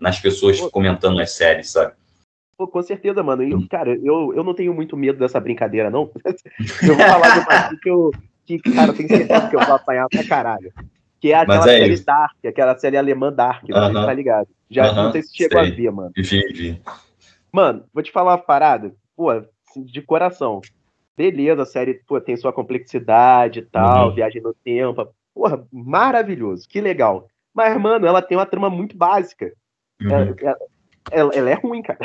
Nas 0.00 0.20
pessoas 0.20 0.60
comentando 0.60 1.20
as 1.20 1.32
séries, 1.32 1.70
sabe? 1.70 1.92
Pô, 2.56 2.66
com 2.66 2.82
certeza, 2.82 3.22
mano. 3.22 3.42
E, 3.44 3.54
hum. 3.54 3.66
cara, 3.68 3.94
eu, 4.02 4.34
eu 4.34 4.42
não 4.42 4.52
tenho 4.52 4.74
muito 4.74 4.96
medo 4.96 5.18
dessa 5.18 5.38
brincadeira, 5.38 5.90
não. 5.90 6.10
eu 6.82 6.96
vou 6.96 7.06
falar 7.06 7.34
de 7.34 7.40
uma 7.40 7.76
que 7.82 7.88
eu. 7.88 8.10
Que, 8.44 8.58
cara, 8.58 8.90
eu 8.90 8.96
tenho 8.96 9.08
certeza 9.08 9.48
que 9.48 9.56
eu 9.56 9.60
vou 9.60 9.74
apanhar 9.74 10.08
pra 10.08 10.24
caralho. 10.24 10.72
Que 11.20 11.32
é 11.32 11.36
aquela 11.36 11.70
é 11.70 11.78
série 11.78 11.92
isso. 11.92 12.04
Dark, 12.04 12.36
aquela 12.44 12.78
série 12.78 12.96
alemã 12.96 13.32
Dark, 13.32 13.64
uh 13.64 13.68
-huh. 13.68 14.06
tá 14.06 14.12
ligado? 14.12 14.48
Já 14.70 14.86
uh 14.86 14.92
-huh. 14.92 14.94
não 14.96 15.12
sei 15.12 15.22
se 15.22 15.36
chegou 15.36 15.60
sei. 15.62 15.72
a 15.72 15.74
ver, 15.74 15.90
mano. 15.90 16.12
Vi, 16.16 16.52
vi. 16.52 16.82
Mano, 17.52 17.84
vou 17.92 18.02
te 18.02 18.10
falar 18.10 18.32
uma 18.32 18.38
parada, 18.38 18.92
pô, 19.16 19.30
assim, 19.30 19.84
de 19.84 20.00
coração. 20.02 20.60
Beleza, 21.16 21.62
a 21.62 21.66
série 21.66 21.94
pô, 22.06 22.20
tem 22.20 22.36
sua 22.36 22.52
complexidade 22.52 23.60
e 23.60 23.62
tal, 23.62 24.08
uhum. 24.08 24.14
viagem 24.14 24.40
no 24.40 24.54
tempo. 24.54 25.08
Porra, 25.34 25.64
maravilhoso, 25.72 26.68
que 26.68 26.80
legal. 26.80 27.28
Mas, 27.54 27.76
mano, 27.80 28.06
ela 28.06 28.22
tem 28.22 28.36
uma 28.36 28.46
trama 28.46 28.70
muito 28.70 28.96
básica. 28.96 29.52
Uhum. 30.02 30.10
É, 30.12 30.46
é, 30.46 30.56
ela, 31.10 31.34
ela, 31.34 31.50
é 31.50 31.54
ruim, 31.54 31.82
cara. 31.82 31.98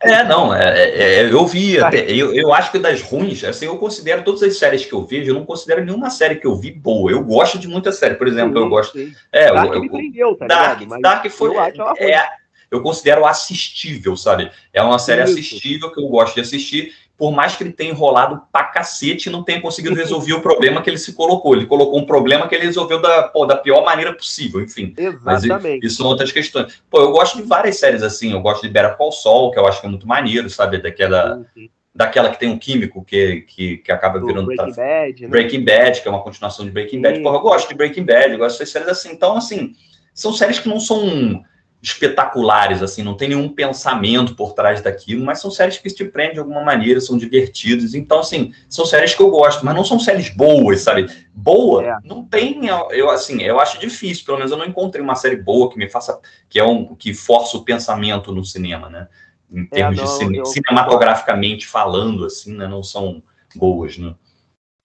É, 0.00 0.22
não, 0.22 0.54
é, 0.54 0.62
é, 0.62 1.14
é 1.14 1.32
eu 1.32 1.46
vi, 1.46 1.80
até, 1.80 2.10
eu, 2.10 2.32
eu 2.34 2.52
acho 2.52 2.70
que 2.70 2.78
das 2.78 3.02
ruins, 3.02 3.42
assim, 3.42 3.66
eu 3.66 3.76
considero 3.78 4.22
todas 4.22 4.42
as 4.42 4.56
séries 4.56 4.84
que 4.84 4.92
eu 4.92 5.04
vejo, 5.04 5.30
eu 5.30 5.34
não 5.34 5.44
considero 5.44 5.84
nenhuma 5.84 6.10
série 6.10 6.36
que 6.36 6.46
eu 6.46 6.54
vi 6.54 6.70
boa. 6.70 7.10
Eu 7.10 7.24
gosto 7.24 7.58
de 7.58 7.66
muita 7.66 7.90
série, 7.90 8.14
por 8.14 8.28
exemplo, 8.28 8.58
sim, 8.58 8.64
eu 8.64 8.68
gosto. 8.68 8.98
Sim. 8.98 9.12
É, 9.32 9.52
Dark 9.52 9.72
eu, 9.72 9.80
me 9.80 9.90
prendeu, 9.90 10.36
tá 10.36 10.46
Dark, 10.46 10.80
ligado? 10.80 11.00
Dark 11.00 11.30
foi. 11.30 11.48
Eu, 11.48 11.60
acho 11.60 11.80
ela 11.80 11.94
é, 11.98 12.28
eu 12.70 12.82
considero 12.82 13.24
assistível, 13.24 14.16
sabe? 14.16 14.50
É 14.72 14.82
uma 14.82 14.98
série 14.98 15.24
Isso. 15.24 15.32
assistível 15.32 15.90
que 15.90 16.00
eu 16.00 16.06
gosto 16.08 16.34
de 16.34 16.42
assistir 16.42 16.94
por 17.18 17.32
mais 17.32 17.56
que 17.56 17.64
ele 17.64 17.72
tenha 17.72 17.90
enrolado 17.90 18.40
pra 18.52 18.62
cacete, 18.62 19.28
não 19.28 19.42
tenha 19.42 19.60
conseguido 19.60 19.96
resolver 19.96 20.34
o 20.34 20.40
problema 20.40 20.80
que 20.80 20.88
ele 20.88 20.98
se 20.98 21.12
colocou. 21.12 21.52
Ele 21.52 21.66
colocou 21.66 21.98
um 21.98 22.06
problema 22.06 22.46
que 22.46 22.54
ele 22.54 22.64
resolveu 22.64 23.02
da, 23.02 23.24
pô, 23.24 23.44
da 23.44 23.56
pior 23.56 23.84
maneira 23.84 24.12
possível, 24.12 24.60
enfim. 24.60 24.94
Exatamente. 24.96 25.80
Mas 25.82 25.92
isso 25.92 25.96
são 25.96 26.06
outras 26.06 26.30
questões. 26.30 26.80
Pô, 26.88 27.00
eu 27.00 27.10
gosto 27.10 27.36
de 27.36 27.42
várias 27.42 27.76
séries 27.76 28.04
assim. 28.04 28.30
Eu 28.30 28.40
gosto 28.40 28.62
de 28.62 28.72
Better 28.72 28.96
Call 28.96 29.10
Saul, 29.10 29.50
que 29.50 29.58
eu 29.58 29.66
acho 29.66 29.80
que 29.80 29.86
é 29.88 29.90
muito 29.90 30.06
maneiro, 30.06 30.48
sabe? 30.48 30.80
Daquela, 30.80 31.44
daquela 31.92 32.30
que 32.30 32.38
tem 32.38 32.48
um 32.48 32.56
químico 32.58 33.04
que, 33.04 33.40
que, 33.40 33.78
que 33.78 33.90
acaba 33.90 34.20
virando... 34.20 34.46
Breaking 34.46 34.72
tá, 34.72 34.80
Bad, 34.80 35.22
né? 35.22 35.28
Breaking 35.28 35.64
Bad, 35.64 36.00
que 36.00 36.06
é 36.06 36.10
uma 36.12 36.22
continuação 36.22 36.64
de 36.64 36.70
Breaking 36.70 37.02
Bad. 37.02 37.20
Pô, 37.20 37.34
eu 37.34 37.40
gosto 37.40 37.68
de 37.68 37.74
Breaking 37.74 38.04
Bad, 38.04 38.30
eu 38.30 38.38
gosto 38.38 38.64
de 38.64 38.70
séries 38.70 38.88
assim. 38.88 39.10
Então, 39.10 39.36
assim, 39.36 39.74
são 40.14 40.32
séries 40.32 40.60
que 40.60 40.68
não 40.68 40.78
são 40.78 41.42
espetaculares, 41.80 42.82
assim, 42.82 43.02
não 43.02 43.16
tem 43.16 43.28
nenhum 43.28 43.48
pensamento 43.48 44.34
por 44.34 44.52
trás 44.52 44.80
daquilo, 44.80 45.24
mas 45.24 45.40
são 45.40 45.50
séries 45.50 45.78
que 45.78 45.88
te 45.88 46.04
prendem 46.04 46.34
de 46.34 46.40
alguma 46.40 46.62
maneira, 46.62 47.00
são 47.00 47.16
divertidas. 47.16 47.94
Então, 47.94 48.18
assim, 48.18 48.52
são 48.68 48.84
séries 48.84 49.14
que 49.14 49.22
eu 49.22 49.30
gosto, 49.30 49.64
mas 49.64 49.74
não 49.74 49.84
são 49.84 49.98
séries 49.98 50.28
boas, 50.28 50.80
sabe? 50.80 51.06
Boa, 51.32 51.84
é. 51.84 51.96
não 52.02 52.24
tem, 52.24 52.66
eu 52.66 53.08
assim, 53.10 53.42
eu 53.42 53.60
acho 53.60 53.78
difícil, 53.78 54.24
pelo 54.24 54.38
menos 54.38 54.50
eu 54.50 54.58
não 54.58 54.66
encontrei 54.66 55.02
uma 55.02 55.14
série 55.14 55.36
boa 55.36 55.70
que 55.70 55.78
me 55.78 55.88
faça, 55.88 56.18
que 56.48 56.58
é 56.58 56.64
um 56.64 56.96
que 56.96 57.14
força 57.14 57.56
o 57.56 57.64
pensamento 57.64 58.32
no 58.32 58.44
cinema, 58.44 58.90
né? 58.90 59.08
Em 59.50 59.62
é, 59.62 59.66
termos 59.66 59.98
é, 59.98 60.02
não, 60.02 60.08
de 60.08 60.18
cine, 60.18 60.38
eu... 60.38 60.46
cinematograficamente 60.46 61.66
falando, 61.66 62.24
assim, 62.24 62.56
né? 62.56 62.66
Não 62.66 62.82
são 62.82 63.22
boas, 63.54 63.96
né? 63.96 64.14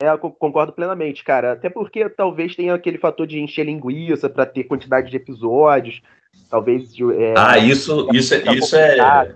É, 0.01 0.09
eu 0.09 0.19
concordo 0.19 0.73
plenamente, 0.73 1.23
cara. 1.23 1.53
Até 1.53 1.69
porque 1.69 2.07
talvez 2.09 2.55
tenha 2.55 2.73
aquele 2.73 2.97
fator 2.97 3.25
de 3.25 3.39
encher 3.39 3.65
linguiça 3.65 4.29
para 4.29 4.45
ter 4.45 4.65
quantidade 4.65 5.09
de 5.09 5.17
episódios. 5.17 6.01
Talvez. 6.49 6.91
É, 7.17 7.33
ah, 7.35 7.57
isso, 7.57 8.07
isso, 8.13 8.35
é, 8.35 8.53
isso 8.53 8.75
é. 8.75 9.33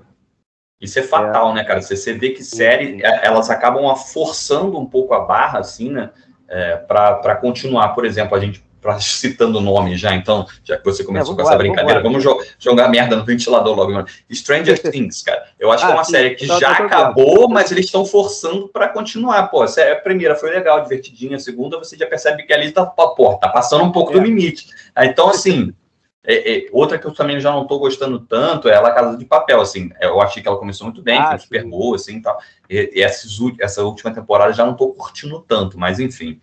Isso 0.79 0.99
é 0.99 1.01
fatal, 1.01 1.51
é. 1.51 1.55
né, 1.55 1.63
cara? 1.63 1.81
Você, 1.81 2.13
vê 2.13 2.29
que 2.29 2.43
séries, 2.43 3.01
é, 3.01 3.25
elas 3.25 3.49
acabam 3.49 3.95
forçando 3.95 4.77
um 4.77 4.85
pouco 4.85 5.13
a 5.13 5.21
barra, 5.21 5.59
assim, 5.59 5.89
né? 5.89 6.11
É, 6.47 6.75
para 6.77 7.35
continuar. 7.37 7.89
Por 7.89 8.05
exemplo, 8.05 8.37
a 8.37 8.39
gente 8.39 8.63
citando 9.01 9.57
o 9.57 9.61
nome 9.61 9.97
já, 9.97 10.13
então, 10.13 10.45
já 10.63 10.77
que 10.77 10.85
você 10.85 11.03
começou 11.03 11.33
é, 11.33 11.35
com 11.35 11.41
essa 11.41 11.57
brincadeira, 11.57 12.01
vamos, 12.01 12.23
vamos 12.23 12.43
jo 12.43 12.53
jogar 12.59 12.87
merda 12.89 13.15
no 13.15 13.25
ventilador 13.25 13.75
logo. 13.75 14.05
Stranger 14.31 14.79
Things, 14.91 15.23
cara. 15.23 15.45
Eu 15.59 15.71
acho 15.71 15.83
ah, 15.83 15.87
que 15.87 15.93
é 15.93 15.95
uma 15.95 16.03
sim, 16.03 16.11
série 16.11 16.35
que 16.35 16.45
já 16.45 16.71
acabou, 16.71 17.49
mas 17.49 17.71
eles 17.71 17.85
estão 17.85 18.05
forçando 18.05 18.69
para 18.69 18.87
continuar. 18.87 19.47
Pô, 19.47 19.63
a 19.63 19.95
primeira 20.03 20.35
foi 20.35 20.51
legal, 20.51 20.81
divertidinha, 20.83 21.37
a 21.37 21.39
segunda 21.39 21.79
você 21.79 21.97
já 21.97 22.05
percebe 22.05 22.43
que 22.43 22.53
ali 22.53 22.71
tá, 22.71 22.85
pô, 22.85 23.35
tá 23.37 23.49
passando 23.49 23.83
um 23.83 23.91
pouco 23.91 24.11
é. 24.11 24.13
do 24.13 24.21
limite. 24.21 24.67
Então, 24.95 25.29
assim. 25.29 25.73
É, 26.29 26.57
é, 26.57 26.69
outra 26.73 26.99
que 26.99 27.07
eu 27.07 27.13
também 27.13 27.39
já 27.39 27.51
não 27.51 27.61
estou 27.61 27.79
gostando 27.79 28.19
tanto 28.19 28.67
é 28.67 28.75
a 28.75 28.81
La 28.81 28.91
Casa 28.91 29.17
de 29.17 29.23
Papel, 29.23 29.61
assim, 29.61 29.89
eu 30.01 30.19
achei 30.19 30.43
que 30.43 30.47
ela 30.49 30.57
começou 30.57 30.85
muito 30.85 31.01
bem, 31.01 31.17
ah, 31.17 31.29
foi 31.29 31.39
super 31.39 31.63
boa, 31.63 31.95
assim, 31.95 32.21
tal, 32.21 32.37
e, 32.69 32.91
e 32.95 33.01
essa, 33.01 33.25
essa 33.61 33.81
última 33.85 34.13
temporada 34.13 34.51
já 34.51 34.65
não 34.65 34.73
estou 34.73 34.93
curtindo 34.93 35.39
tanto, 35.47 35.79
mas 35.79 36.01
enfim, 36.01 36.41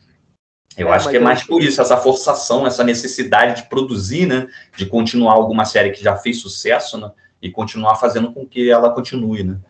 eu 0.75 0.89
é, 0.89 0.93
acho 0.93 1.11
que 1.11 1.19
é 1.19 1.21
mais 1.21 1.43
por 1.47 1.63
isso, 1.63 1.83
essa 1.83 1.99
forçação, 1.99 2.67
essa 2.67 2.83
necessidade 2.83 3.61
de 3.61 3.69
produzir, 3.69 4.25
né, 4.25 4.49
de 4.75 4.87
continuar 4.87 5.35
alguma 5.35 5.67
série 5.67 5.91
que 5.91 6.03
já 6.03 6.17
fez 6.17 6.41
sucesso, 6.41 6.99
né, 6.99 7.13
e 7.43 7.51
continuar 7.51 7.97
fazendo 7.97 8.33
com 8.33 8.47
que 8.47 8.71
ela 8.71 8.89
continue, 8.89 9.45
né. 9.45 9.61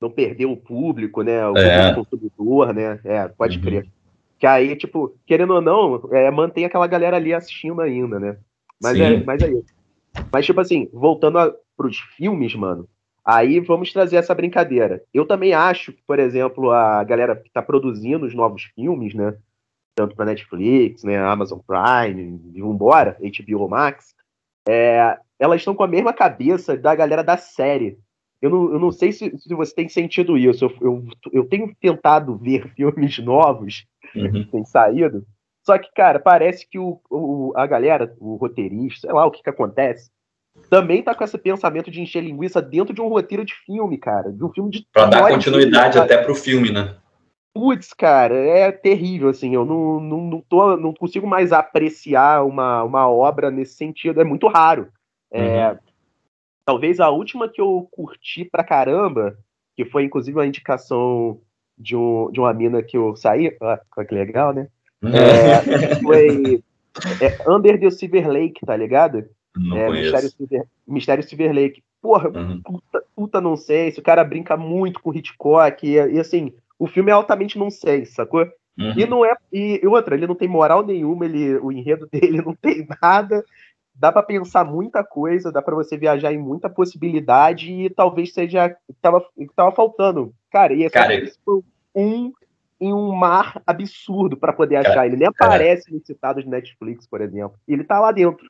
Não 0.00 0.10
perder 0.10 0.46
o 0.46 0.56
público, 0.56 1.22
né, 1.22 1.46
o 1.46 1.56
é. 1.56 1.94
consumidor, 1.94 2.74
né, 2.74 2.98
é, 3.04 3.28
pode 3.28 3.58
uhum. 3.58 3.62
crer. 3.62 3.86
Que 4.40 4.46
aí, 4.48 4.74
tipo, 4.74 5.14
querendo 5.24 5.54
ou 5.54 5.60
não, 5.60 6.08
é, 6.10 6.28
mantém 6.32 6.64
aquela 6.64 6.88
galera 6.88 7.16
ali 7.16 7.32
assistindo 7.32 7.80
ainda, 7.80 8.18
né. 8.18 8.36
Mas 8.82 8.96
Sim. 8.96 9.02
é, 9.02 9.24
mas 9.24 9.42
é 9.42 9.50
isso. 9.50 9.74
Mas, 10.32 10.44
tipo 10.44 10.60
assim, 10.60 10.88
voltando 10.92 11.38
para 11.76 11.86
os 11.86 11.98
filmes, 12.16 12.54
mano, 12.54 12.88
aí 13.24 13.60
vamos 13.60 13.92
trazer 13.92 14.16
essa 14.16 14.34
brincadeira. 14.34 15.02
Eu 15.12 15.26
também 15.26 15.54
acho 15.54 15.92
que, 15.92 16.02
por 16.06 16.18
exemplo, 16.18 16.70
a 16.70 17.02
galera 17.04 17.36
que 17.36 17.48
está 17.48 17.62
produzindo 17.62 18.26
os 18.26 18.34
novos 18.34 18.64
filmes, 18.74 19.14
né, 19.14 19.36
tanto 19.94 20.16
para 20.16 20.26
Netflix, 20.26 21.04
né, 21.04 21.18
Amazon 21.18 21.60
Prime, 21.66 22.40
e 22.54 22.60
vambora, 22.60 23.16
HBO 23.20 23.68
Max, 23.68 24.14
é, 24.68 25.18
elas 25.38 25.60
estão 25.60 25.74
com 25.74 25.82
a 25.82 25.88
mesma 25.88 26.12
cabeça 26.12 26.76
da 26.76 26.94
galera 26.94 27.22
da 27.22 27.36
série. 27.36 27.98
Eu 28.40 28.50
não, 28.50 28.72
eu 28.72 28.78
não 28.78 28.90
sei 28.90 29.12
se, 29.12 29.36
se 29.38 29.54
você 29.54 29.74
tem 29.74 29.88
sentido 29.88 30.36
isso. 30.36 30.64
Eu, 30.64 30.74
eu, 30.80 31.04
eu 31.32 31.44
tenho 31.44 31.74
tentado 31.80 32.36
ver 32.36 32.68
filmes 32.74 33.18
novos 33.18 33.86
uhum. 34.14 34.32
que 34.32 34.44
têm 34.46 34.64
saído, 34.64 35.24
só 35.64 35.78
que, 35.78 35.90
cara, 35.94 36.18
parece 36.18 36.68
que 36.68 36.78
o, 36.78 37.00
o, 37.08 37.52
a 37.56 37.66
galera, 37.66 38.14
o 38.18 38.36
roteirista, 38.36 39.06
sei 39.06 39.12
lá 39.12 39.24
o 39.24 39.30
que, 39.30 39.42
que 39.42 39.50
acontece, 39.50 40.10
também 40.68 41.02
tá 41.02 41.14
com 41.14 41.24
esse 41.24 41.38
pensamento 41.38 41.90
de 41.90 42.00
encher 42.00 42.22
linguiça 42.22 42.60
dentro 42.60 42.92
de 42.92 43.00
um 43.00 43.08
roteiro 43.08 43.44
de 43.44 43.54
filme, 43.54 43.96
cara. 43.96 44.32
De 44.32 44.44
um 44.44 44.52
filme 44.52 44.70
de. 44.70 44.86
Pra 44.92 45.06
dar 45.06 45.28
continuidade 45.28 45.98
até 45.98 46.18
pro 46.18 46.34
filme, 46.34 46.70
né? 46.70 46.96
Putz, 47.54 47.92
cara, 47.92 48.34
é 48.34 48.72
terrível, 48.72 49.28
assim. 49.28 49.54
Eu 49.54 49.64
não, 49.64 50.00
não, 50.00 50.20
não, 50.22 50.40
tô, 50.40 50.76
não 50.76 50.92
consigo 50.92 51.26
mais 51.26 51.52
apreciar 51.52 52.44
uma, 52.44 52.82
uma 52.82 53.08
obra 53.08 53.50
nesse 53.50 53.74
sentido. 53.74 54.20
É 54.20 54.24
muito 54.24 54.48
raro. 54.48 54.88
É, 55.30 55.70
uhum. 55.70 55.78
Talvez 56.64 57.00
a 57.00 57.10
última 57.10 57.48
que 57.48 57.60
eu 57.60 57.88
curti 57.90 58.44
pra 58.44 58.64
caramba, 58.64 59.36
que 59.76 59.84
foi 59.84 60.04
inclusive 60.04 60.38
uma 60.38 60.46
indicação 60.46 61.40
de, 61.76 61.96
um, 61.96 62.30
de 62.30 62.40
uma 62.40 62.52
mina 62.52 62.82
que 62.82 62.96
eu 62.96 63.14
saí. 63.16 63.54
Ah, 63.60 63.80
que 64.04 64.14
legal, 64.14 64.52
né? 64.52 64.68
É, 65.02 65.96
foi 65.96 66.62
é, 67.20 67.50
Under 67.50 67.78
the 67.78 67.90
Silver 67.90 68.28
Lake, 68.28 68.64
tá 68.64 68.76
ligado? 68.76 69.24
Não 69.56 69.76
é, 69.76 69.90
Mistério 69.90 70.30
Silver, 70.30 70.64
Mistério 70.86 71.22
Silver 71.24 71.52
Lake. 71.52 71.82
Porra, 72.00 72.28
uhum. 72.28 72.60
puta, 72.62 73.04
puta 73.14 73.40
não 73.40 73.56
sei. 73.56 73.90
Se 73.90 74.00
o 74.00 74.02
cara 74.02 74.24
brinca 74.24 74.56
muito 74.56 75.00
com 75.00 75.14
Hitchcock. 75.14 75.86
E, 75.86 75.94
e 75.94 76.18
assim, 76.18 76.52
o 76.78 76.86
filme 76.86 77.10
é 77.10 77.14
altamente 77.14 77.58
não 77.58 77.70
sei, 77.70 78.04
sacou? 78.04 78.46
Uhum. 78.78 78.94
E 78.96 79.06
não 79.06 79.24
é. 79.24 79.34
E, 79.52 79.80
outra, 79.86 80.14
ele 80.14 80.26
não 80.26 80.34
tem 80.34 80.48
moral 80.48 80.84
nenhuma, 80.84 81.24
ele, 81.24 81.56
o 81.56 81.70
enredo 81.70 82.08
dele 82.10 82.42
não 82.42 82.54
tem 82.54 82.86
nada. 83.00 83.44
Dá 83.94 84.10
para 84.10 84.22
pensar 84.22 84.64
muita 84.64 85.04
coisa, 85.04 85.52
dá 85.52 85.60
para 85.60 85.74
você 85.74 85.98
viajar 85.98 86.32
em 86.32 86.38
muita 86.38 86.68
possibilidade 86.68 87.70
e 87.70 87.90
talvez 87.90 88.32
seja 88.32 88.74
tava, 89.02 89.22
tava 89.54 89.70
faltando. 89.70 90.34
Cara, 90.50 90.72
e 90.72 90.82
esse 90.82 90.94
cara, 90.94 91.14
um 91.94 92.32
em 92.82 92.92
um 92.92 93.12
mar 93.12 93.62
absurdo 93.64 94.36
para 94.36 94.52
poder 94.52 94.76
achar. 94.76 94.94
Cara, 94.94 95.06
ele 95.06 95.16
nem 95.16 95.28
aparece 95.28 95.84
cara, 95.84 95.96
nos 95.96 96.04
citados 96.04 96.42
de 96.42 96.50
Netflix, 96.50 97.06
por 97.06 97.20
exemplo. 97.20 97.56
E 97.68 97.72
ele 97.72 97.84
tá 97.84 98.00
lá 98.00 98.10
dentro. 98.10 98.44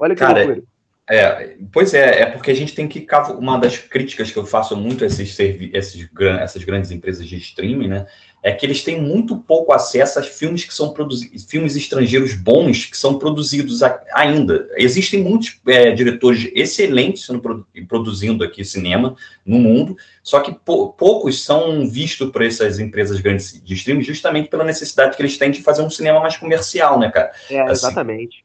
Olha 0.00 0.14
que 0.14 0.20
cara, 0.20 0.44
loucura. 0.44 0.62
É, 1.08 1.56
pois 1.70 1.92
é, 1.92 2.22
é 2.22 2.26
porque 2.26 2.50
a 2.50 2.54
gente 2.54 2.74
tem 2.74 2.88
que. 2.88 3.06
Uma 3.38 3.58
das 3.58 3.76
críticas 3.76 4.30
que 4.30 4.38
eu 4.38 4.46
faço 4.46 4.74
muito 4.74 5.04
a 5.04 5.06
esses, 5.06 5.38
esses, 5.38 6.08
essas 6.40 6.64
grandes 6.64 6.90
empresas 6.90 7.26
de 7.26 7.36
streaming, 7.36 7.88
né? 7.88 8.06
É 8.42 8.52
que 8.52 8.64
eles 8.64 8.82
têm 8.82 9.00
muito 9.00 9.36
pouco 9.36 9.72
acesso 9.72 10.18
a 10.18 10.22
filmes 10.22 10.64
que 10.64 10.72
são 10.72 10.94
produzidos, 10.94 11.44
filmes 11.44 11.76
estrangeiros 11.76 12.34
bons 12.34 12.86
que 12.86 12.96
são 12.96 13.18
produzidos 13.18 13.82
ainda. 14.12 14.68
Existem 14.76 15.22
muitos 15.22 15.60
é, 15.66 15.92
diretores 15.92 16.50
excelentes 16.54 17.26
sendo, 17.26 17.66
produzindo 17.86 18.42
aqui 18.42 18.64
cinema 18.64 19.14
no 19.44 19.58
mundo, 19.58 19.96
só 20.22 20.40
que 20.40 20.52
poucos 20.52 21.42
são 21.42 21.86
vistos 21.88 22.30
por 22.30 22.42
essas 22.42 22.78
empresas 22.78 23.20
grandes 23.20 23.62
de 23.62 23.74
streaming 23.74 24.02
justamente 24.02 24.48
pela 24.48 24.64
necessidade 24.64 25.16
que 25.16 25.22
eles 25.22 25.36
têm 25.36 25.50
de 25.50 25.62
fazer 25.62 25.82
um 25.82 25.90
cinema 25.90 26.20
mais 26.20 26.36
comercial, 26.36 26.98
né, 26.98 27.10
cara? 27.10 27.32
É, 27.50 27.60
assim, 27.60 27.72
exatamente. 27.72 28.44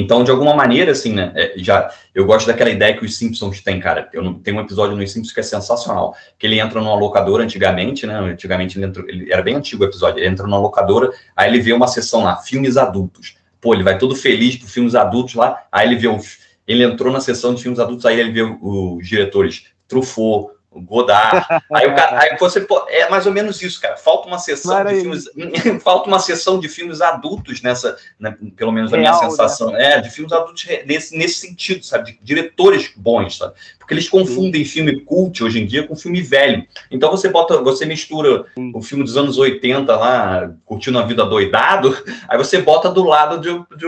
Então, 0.00 0.22
de 0.22 0.30
alguma 0.30 0.54
maneira, 0.54 0.92
assim, 0.92 1.12
né? 1.12 1.32
É, 1.34 1.54
já, 1.56 1.92
eu 2.14 2.24
gosto 2.24 2.46
daquela 2.46 2.70
ideia 2.70 2.96
que 2.96 3.04
os 3.04 3.16
Simpsons 3.16 3.60
têm, 3.60 3.80
cara. 3.80 4.08
Eu 4.12 4.22
não, 4.22 4.32
tem 4.32 4.54
um 4.54 4.60
episódio 4.60 4.96
nos 4.96 5.10
Simpsons 5.10 5.34
que 5.34 5.40
é 5.40 5.42
sensacional. 5.42 6.14
Que 6.38 6.46
ele 6.46 6.60
entra 6.60 6.80
numa 6.80 6.94
locadora 6.94 7.42
antigamente, 7.42 8.06
né? 8.06 8.14
Antigamente 8.16 8.78
ele, 8.78 8.86
entra, 8.86 9.04
ele 9.08 9.32
era 9.32 9.42
bem 9.42 9.56
antigo 9.56 9.82
o 9.82 9.86
episódio. 9.86 10.20
Ele 10.20 10.28
entra 10.28 10.46
numa 10.46 10.58
locadora, 10.60 11.10
aí 11.34 11.50
ele 11.50 11.60
vê 11.60 11.72
uma 11.72 11.88
sessão 11.88 12.22
lá, 12.22 12.36
filmes 12.36 12.76
adultos. 12.76 13.34
Pô, 13.60 13.74
ele 13.74 13.82
vai 13.82 13.98
todo 13.98 14.14
feliz 14.14 14.54
para 14.54 14.68
filmes 14.68 14.94
adultos 14.94 15.34
lá. 15.34 15.64
Aí 15.72 15.88
ele 15.88 15.96
vê 15.96 16.06
os, 16.06 16.38
ele 16.64 16.84
entrou 16.84 17.12
na 17.12 17.18
sessão 17.18 17.52
de 17.52 17.60
filmes 17.60 17.80
adultos, 17.80 18.06
aí 18.06 18.20
ele 18.20 18.30
vê 18.30 18.42
os 18.42 19.04
diretores 19.04 19.64
Truffaut, 19.88 20.52
Godard. 20.80 21.46
Aí, 21.72 21.86
o 21.86 21.94
cara, 21.94 22.20
aí 22.20 22.36
você 22.38 22.66
é 22.88 23.08
mais 23.08 23.26
ou 23.26 23.32
menos 23.32 23.60
isso, 23.62 23.80
cara. 23.80 23.96
Falta 23.96 24.28
uma 24.28 24.38
sessão 24.38 24.84
de 24.84 25.00
filmes, 25.00 25.24
falta 25.82 26.08
uma 26.08 26.18
sessão 26.18 26.58
de 26.58 26.68
filmes 26.68 27.00
adultos 27.00 27.62
nessa, 27.62 27.96
né, 28.18 28.36
pelo 28.56 28.72
menos 28.72 28.92
a 28.92 28.96
minha 28.96 29.12
né? 29.12 29.18
sensação, 29.18 29.70
né? 29.70 29.94
é 29.94 30.00
de 30.00 30.10
filmes 30.10 30.32
adultos 30.32 30.66
nesse, 30.86 31.16
nesse 31.16 31.46
sentido, 31.46 31.84
sabe, 31.84 32.12
de 32.12 32.18
diretores 32.22 32.90
bons, 32.96 33.38
sabe? 33.38 33.54
Porque 33.88 33.94
eles 33.94 34.08
confundem 34.10 34.66
filme 34.66 35.00
cult 35.00 35.42
hoje 35.42 35.62
em 35.62 35.64
dia 35.64 35.82
com 35.82 35.96
filme 35.96 36.20
velho. 36.20 36.68
Então 36.90 37.10
você 37.10 37.26
bota, 37.30 37.62
você 37.62 37.86
mistura 37.86 38.44
o 38.74 38.82
filme 38.82 39.02
dos 39.02 39.16
anos 39.16 39.38
80 39.38 39.96
lá, 39.96 40.54
curtindo 40.66 40.98
a 40.98 41.06
vida 41.06 41.24
doidado, 41.24 41.96
aí 42.28 42.36
você 42.36 42.60
bota 42.60 42.90
do 42.90 43.02
lado 43.02 43.40
de, 43.40 43.48
de, 43.78 43.86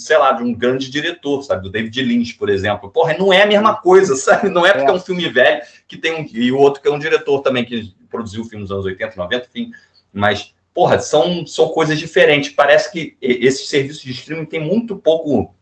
sei 0.00 0.16
lá, 0.16 0.32
de 0.32 0.42
um 0.42 0.54
grande 0.54 0.90
diretor, 0.90 1.42
sabe? 1.42 1.62
Do 1.62 1.70
David 1.70 2.00
Lynch, 2.00 2.38
por 2.38 2.48
exemplo. 2.48 2.88
Porra, 2.88 3.18
não 3.18 3.30
é 3.30 3.42
a 3.42 3.46
mesma 3.46 3.76
coisa, 3.76 4.16
sabe? 4.16 4.48
Não 4.48 4.64
é 4.64 4.72
porque 4.72 4.90
é, 4.90 4.94
um 4.94 5.00
filme 5.00 5.28
velho 5.28 5.60
que 5.86 5.98
tem 5.98 6.14
um. 6.14 6.26
E 6.32 6.50
o 6.50 6.56
outro 6.56 6.80
que 6.80 6.88
é 6.88 6.90
um 6.90 6.98
diretor 6.98 7.42
também 7.42 7.66
que 7.66 7.94
produziu 8.08 8.40
o 8.40 8.46
filme 8.46 8.62
nos 8.62 8.72
anos 8.72 8.86
80, 8.86 9.14
90, 9.14 9.46
enfim. 9.50 9.72
Mas, 10.10 10.54
porra, 10.72 10.98
são, 11.00 11.46
são 11.46 11.68
coisas 11.68 11.98
diferentes. 11.98 12.48
Parece 12.48 12.90
que 12.90 13.14
esses 13.20 13.68
serviços 13.68 14.02
de 14.02 14.12
streaming 14.12 14.46
têm 14.46 14.60
muito 14.60 14.96
pouco 14.96 15.54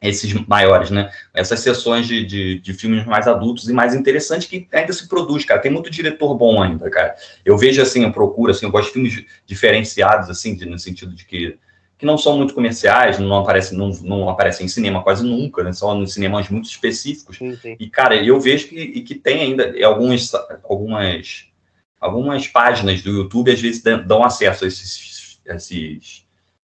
esses 0.00 0.32
maiores, 0.46 0.90
né? 0.90 1.10
Essas 1.32 1.60
sessões 1.60 2.06
de, 2.06 2.24
de, 2.24 2.58
de, 2.58 2.74
filmes 2.74 3.04
mais 3.06 3.26
adultos 3.26 3.68
e 3.68 3.72
mais 3.72 3.94
interessantes 3.94 4.46
que 4.46 4.68
ainda 4.72 4.92
se 4.92 5.08
produz, 5.08 5.44
cara. 5.44 5.60
Tem 5.60 5.70
muito 5.70 5.90
diretor 5.90 6.34
bom 6.34 6.62
ainda, 6.62 6.90
cara. 6.90 7.14
Eu 7.44 7.56
vejo 7.56 7.80
assim, 7.80 8.04
eu 8.04 8.12
procuro, 8.12 8.50
assim, 8.50 8.66
eu 8.66 8.70
gosto 8.72 8.88
de 8.88 8.92
filmes 8.92 9.24
diferenciados, 9.46 10.28
assim, 10.28 10.54
de, 10.54 10.66
no 10.66 10.78
sentido 10.78 11.14
de 11.14 11.24
que, 11.24 11.58
que 11.96 12.04
não 12.04 12.18
são 12.18 12.36
muito 12.36 12.54
comerciais, 12.54 13.18
não 13.18 13.38
aparecem, 13.38 13.76
não, 13.76 13.88
não 14.02 14.28
aparecem 14.28 14.66
em 14.66 14.68
cinema 14.68 15.02
quase 15.02 15.24
nunca, 15.24 15.64
né? 15.64 15.72
São 15.72 16.02
em 16.02 16.06
cinemas 16.06 16.48
muito 16.50 16.68
específicos. 16.68 17.38
Sim, 17.38 17.56
sim. 17.56 17.76
E, 17.78 17.88
cara, 17.88 18.16
eu 18.16 18.38
vejo 18.38 18.68
que, 18.68 19.00
que 19.00 19.14
tem 19.14 19.40
ainda 19.40 19.74
algumas, 19.84 20.30
algumas, 20.62 21.46
algumas 21.98 22.46
páginas 22.46 23.00
do 23.00 23.10
YouTube, 23.10 23.50
às 23.50 23.60
vezes, 23.60 23.82
dão 23.82 24.22
acesso 24.22 24.64
a 24.66 24.68
esses, 24.68 25.40
esses 25.46 26.25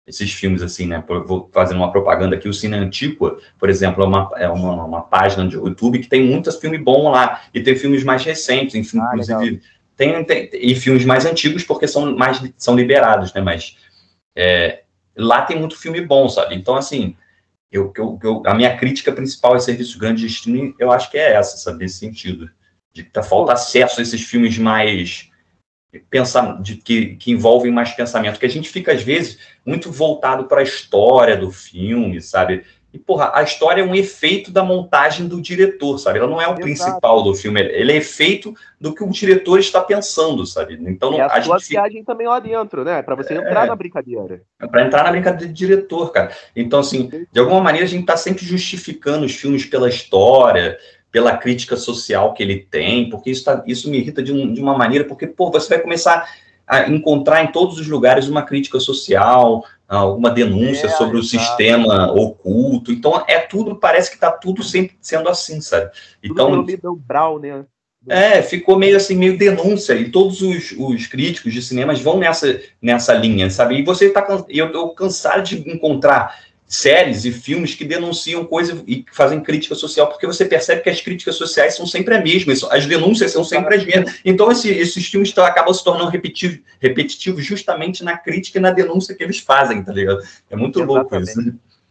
esses 0.07 0.33
filmes, 0.33 0.63
assim, 0.63 0.87
né? 0.87 1.03
Vou 1.27 1.51
fazendo 1.53 1.79
uma 1.79 1.91
propaganda 1.91 2.37
aqui, 2.37 2.49
o 2.49 2.55
Cine 2.55 2.77
Antiqua, 2.77 3.39
por 3.59 3.69
exemplo, 3.69 4.05
é 4.05 4.07
uma, 4.07 4.31
é 4.37 4.49
uma, 4.49 4.85
uma 4.85 5.03
página 5.03 5.49
de 5.49 5.57
YouTube 5.57 5.99
que 5.99 6.09
tem 6.09 6.23
muitos 6.23 6.57
filmes 6.57 6.83
bons 6.83 7.11
lá, 7.11 7.43
e 7.53 7.61
tem 7.61 7.75
filmes 7.75 8.05
mais 8.05 8.25
recentes, 8.25 8.77
enfim, 8.77 9.01
ah, 9.01 9.11
inclusive, 9.15 9.61
tem, 9.97 10.25
tem, 10.25 10.51
e 10.53 10.75
filmes 10.77 11.05
mais 11.05 11.27
antigos 11.27 11.65
porque 11.65 11.89
são 11.89 12.17
mais 12.17 12.41
são 12.57 12.77
liberados, 12.77 13.35
né? 13.35 13.41
Mas 13.41 13.77
é, 14.37 14.83
lá 15.17 15.43
tem 15.43 15.59
muito 15.59 15.77
filme 15.77 16.01
bom, 16.01 16.29
sabe? 16.29 16.55
Então, 16.55 16.77
assim, 16.77 17.17
eu, 17.73 17.93
eu, 17.97 18.19
eu, 18.23 18.43
a 18.47 18.55
minha 18.55 18.77
crítica 18.77 19.11
principal 19.11 19.55
a 19.55 19.59
serviços 19.59 19.97
grandes 19.97 20.21
de 20.21 20.27
streaming, 20.29 20.75
eu 20.79 20.93
acho 20.93 21.11
que 21.11 21.19
é 21.19 21.33
essa, 21.33 21.57
sabe? 21.57 21.79
Nesse 21.79 21.99
sentido. 21.99 22.49
De 22.93 23.03
que 23.03 23.11
tá, 23.11 23.23
falta 23.23 23.53
acesso 23.53 24.01
a 24.01 24.03
esses 24.03 24.23
filmes 24.23 24.57
mais 24.57 25.31
pensar, 26.11 26.61
de, 26.61 26.77
que, 26.77 27.17
que 27.17 27.33
envolvem 27.33 27.73
mais 27.73 27.93
pensamento, 27.93 28.39
que 28.39 28.47
a 28.47 28.51
gente 28.51 28.69
fica, 28.69 28.93
às 28.93 29.03
vezes, 29.03 29.39
muito 29.65 29.91
voltado 29.91 30.45
para 30.45 30.61
a 30.61 30.65
história 30.65 31.37
do 31.37 31.51
filme, 31.51 32.21
sabe? 32.21 32.65
E, 32.97 32.99
porra, 32.99 33.31
a 33.35 33.43
história 33.43 33.83
é 33.83 33.85
um 33.85 33.95
efeito 33.95 34.51
da 34.51 34.65
montagem 34.65 35.29
do 35.29 35.39
diretor, 35.39 35.99
sabe? 35.99 36.19
Ela 36.19 36.29
não 36.29 36.41
é 36.41 36.47
o 36.47 36.53
Exato. 36.53 36.63
principal 36.63 37.23
do 37.23 37.35
filme, 37.35 37.61
ele 37.61 37.93
é 37.93 37.97
efeito 37.97 38.55
do 38.81 38.95
que 38.95 39.05
o 39.05 39.11
diretor 39.11 39.59
está 39.59 39.83
pensando, 39.83 40.47
sabe? 40.47 40.79
Então, 40.81 41.11
não, 41.11 41.19
é 41.19 41.23
a, 41.23 41.27
a 41.27 41.43
sua 41.43 41.59
gente 41.59 41.69
viagem 41.71 42.03
também 42.05 42.27
lá 42.27 42.41
dentro, 42.41 42.85
né? 42.85 43.03
Para 43.03 43.15
você 43.15 43.35
entrar 43.35 43.67
é, 43.67 43.69
na 43.69 43.77
brincadeira. 43.77 44.41
É 44.59 44.67
para 44.67 44.87
entrar 44.87 45.05
na 45.05 45.11
brincadeira 45.11 45.47
de 45.47 45.53
diretor, 45.53 46.11
cara. 46.11 46.35
Então, 46.55 46.81
assim, 46.81 47.11
de 47.31 47.39
alguma 47.39 47.61
maneira 47.61 47.85
a 47.87 47.91
gente 47.91 48.01
está 48.01 48.17
sempre 48.17 48.47
justificando 48.47 49.27
os 49.27 49.35
filmes 49.35 49.67
pela 49.67 49.91
história, 49.91 50.79
pela 51.17 51.35
crítica 51.35 51.79
social 51.79 52.35
que 52.35 52.43
ele 52.43 52.59
tem, 52.71 53.09
porque 53.09 53.31
isso, 53.31 53.43
tá, 53.43 53.65
isso 53.67 53.89
me 53.89 53.97
irrita 53.97 54.23
de, 54.23 54.35
um, 54.35 54.53
de 54.53 54.61
uma 54.61 54.77
maneira, 54.77 55.03
porque, 55.03 55.27
pô, 55.27 55.51
você 55.51 55.71
vai 55.71 55.79
começar 55.79 56.29
a 56.67 56.91
encontrar 56.91 57.43
em 57.43 57.51
todos 57.51 57.79
os 57.79 57.89
lugares 57.89 58.29
uma 58.29 58.43
crítica 58.43 58.79
social, 58.79 59.65
alguma 59.89 60.31
denúncia 60.31 60.89
é, 60.89 60.91
sobre 60.91 61.17
o 61.17 61.23
sistema 61.23 62.13
oculto. 62.13 62.93
Então, 62.93 63.25
é 63.27 63.39
tudo, 63.39 63.77
parece 63.77 64.11
que 64.11 64.17
está 64.17 64.31
tudo 64.31 64.63
sempre 64.63 64.95
sendo 65.01 65.31
assim, 65.31 65.59
sabe? 65.63 65.91
Então, 66.23 66.63
tudo 66.63 66.97
Brown, 66.97 67.39
né? 67.39 67.65
É, 68.07 68.43
ficou 68.43 68.79
meio 68.79 68.99
assim, 68.99 69.17
meio 69.17 69.39
denúncia, 69.39 69.95
e 69.95 70.11
todos 70.11 70.43
os, 70.43 70.73
os 70.79 71.07
críticos 71.07 71.51
de 71.51 71.63
cinemas 71.63 71.99
vão 71.99 72.19
nessa, 72.19 72.61
nessa 72.81 73.15
linha, 73.15 73.49
sabe? 73.49 73.79
E 73.79 73.83
você 73.83 74.09
está 74.09 74.45
eu, 74.51 74.67
eu 74.67 74.91
cansado 74.91 75.43
de 75.43 75.57
encontrar 75.71 76.39
séries 76.69 77.25
e 77.25 77.31
filmes 77.31 77.75
que 77.75 77.85
denunciam 77.85 78.45
coisas 78.45 78.83
e 78.87 79.05
fazem 79.13 79.41
crítica 79.41 79.75
social, 79.75 80.09
porque 80.09 80.27
você 80.27 80.45
percebe 80.45 80.83
que 80.83 80.91
as 80.91 81.01
críticas 81.01 81.37
sociais 81.37 81.77
são 81.77 81.87
sempre 81.87 82.15
as 82.17 82.23
mesmas, 82.23 82.65
as 82.65 82.87
denúncias 82.87 83.33
são 83.33 83.45
sempre 83.45 83.77
as 83.77 83.85
mesmas. 83.85 84.21
Então, 84.25 84.51
esse, 84.51 84.71
esses 84.71 85.07
filmes 85.07 85.37
acabam 85.39 85.73
se 85.73 85.85
tornando 85.85 86.11
repetitivos, 86.11 86.61
repetitivos 86.81 87.45
justamente 87.45 88.03
na 88.03 88.19
crítica 88.19 88.59
e 88.59 88.61
na 88.61 88.73
denúncia 88.73 89.15
que 89.15 89.23
eles 89.23 89.39
fazem, 89.39 89.83
tá 89.83 89.93
ligado? 89.93 90.19
É 90.51 90.57
muito 90.57 90.81
Exatamente. 90.81 91.11
louco 91.11 91.17
isso. 91.17 91.41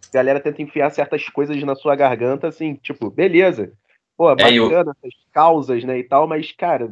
A 0.10 0.14
galera 0.14 0.40
tenta 0.40 0.62
enfiar 0.62 0.90
certas 0.92 1.28
coisas 1.30 1.62
na 1.64 1.76
sua 1.76 1.96
garganta, 1.96 2.48
assim, 2.48 2.76
tipo, 2.76 3.10
beleza, 3.10 3.72
pô, 4.18 4.28
bacana 4.36 4.50
é, 4.50 4.58
eu... 4.58 4.80
essas 4.80 5.14
causas, 5.34 5.84
né, 5.84 6.00
e 6.00 6.04
tal, 6.04 6.28
mas, 6.28 6.52
cara, 6.52 6.92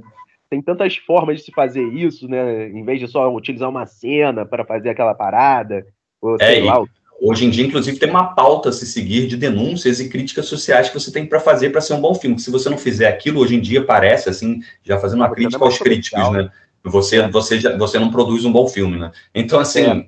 tem 0.49 0.61
tantas 0.61 0.95
formas 0.97 1.39
de 1.39 1.45
se 1.45 1.51
fazer 1.51 1.83
isso, 1.83 2.27
né, 2.27 2.69
em 2.69 2.83
vez 2.85 2.99
de 2.99 3.07
só 3.07 3.33
utilizar 3.33 3.69
uma 3.69 3.85
cena 3.85 4.45
para 4.45 4.65
fazer 4.65 4.89
aquela 4.89 5.13
parada, 5.13 5.85
ou 6.21 6.35
é, 6.35 6.45
sei 6.45 6.59
é, 6.59 6.63
lá, 6.63 6.81
e 6.81 7.02
Hoje 7.21 7.45
em 7.45 7.49
dia, 7.49 7.65
inclusive, 7.65 7.97
tem 7.97 8.09
uma 8.09 8.33
pauta 8.33 8.69
a 8.69 8.71
se 8.71 8.85
seguir 8.85 9.27
de 9.27 9.37
denúncias 9.37 9.99
e 9.99 10.09
críticas 10.09 10.45
sociais 10.45 10.89
que 10.89 10.99
você 10.99 11.11
tem 11.11 11.25
para 11.25 11.39
fazer 11.39 11.69
para 11.69 11.81
ser 11.81 11.93
um 11.93 12.01
bom 12.01 12.13
filme. 12.13 12.39
Se 12.39 12.51
você 12.51 12.69
não 12.69 12.77
fizer 12.77 13.07
aquilo, 13.07 13.39
hoje 13.39 13.55
em 13.55 13.61
dia 13.61 13.83
parece 13.85 14.29
assim, 14.29 14.61
já 14.83 14.99
fazendo 14.99 15.19
uma 15.19 15.29
crítica 15.29 15.63
aos 15.63 15.77
críticos, 15.77 16.31
né? 16.31 16.49
Você, 16.83 17.19
é. 17.19 17.29
você, 17.29 17.59
já, 17.59 17.77
você 17.77 17.97
não 17.97 18.11
produz 18.11 18.43
um 18.43 18.51
bom 18.51 18.67
filme, 18.67 18.97
né? 18.99 19.11
Então, 19.33 19.59
assim, 19.59 19.83
é. 19.83 20.05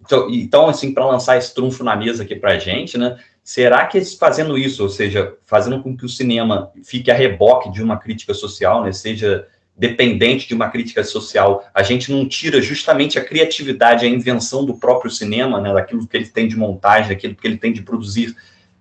então, 0.00 0.28
então, 0.30 0.66
assim, 0.68 0.94
para 0.94 1.06
lançar 1.06 1.36
esse 1.36 1.54
trunfo 1.54 1.84
na 1.84 1.94
mesa 1.94 2.22
aqui 2.22 2.34
para 2.34 2.52
a 2.52 2.58
gente, 2.58 2.96
né? 2.96 3.18
Será 3.44 3.86
que 3.86 4.00
fazendo 4.16 4.56
isso, 4.56 4.82
ou 4.82 4.88
seja, 4.88 5.34
fazendo 5.44 5.82
com 5.82 5.96
que 5.96 6.04
o 6.04 6.08
cinema 6.08 6.70
fique 6.82 7.10
a 7.10 7.14
reboque 7.14 7.70
de 7.70 7.82
uma 7.82 7.98
crítica 7.98 8.32
social, 8.32 8.82
né? 8.82 8.92
Seja 8.92 9.46
dependente 9.78 10.48
de 10.48 10.54
uma 10.54 10.68
crítica 10.68 11.04
social, 11.04 11.64
a 11.72 11.82
gente 11.84 12.10
não 12.10 12.26
tira 12.26 12.60
justamente 12.60 13.18
a 13.18 13.24
criatividade, 13.24 14.04
a 14.04 14.08
invenção 14.08 14.64
do 14.64 14.74
próprio 14.74 15.10
cinema, 15.10 15.60
né, 15.60 15.72
daquilo 15.72 16.06
que 16.06 16.16
ele 16.16 16.26
tem 16.26 16.48
de 16.48 16.56
montagem, 16.56 17.10
daquilo 17.10 17.36
que 17.36 17.46
ele 17.46 17.56
tem 17.56 17.72
de 17.72 17.82
produzir 17.82 18.34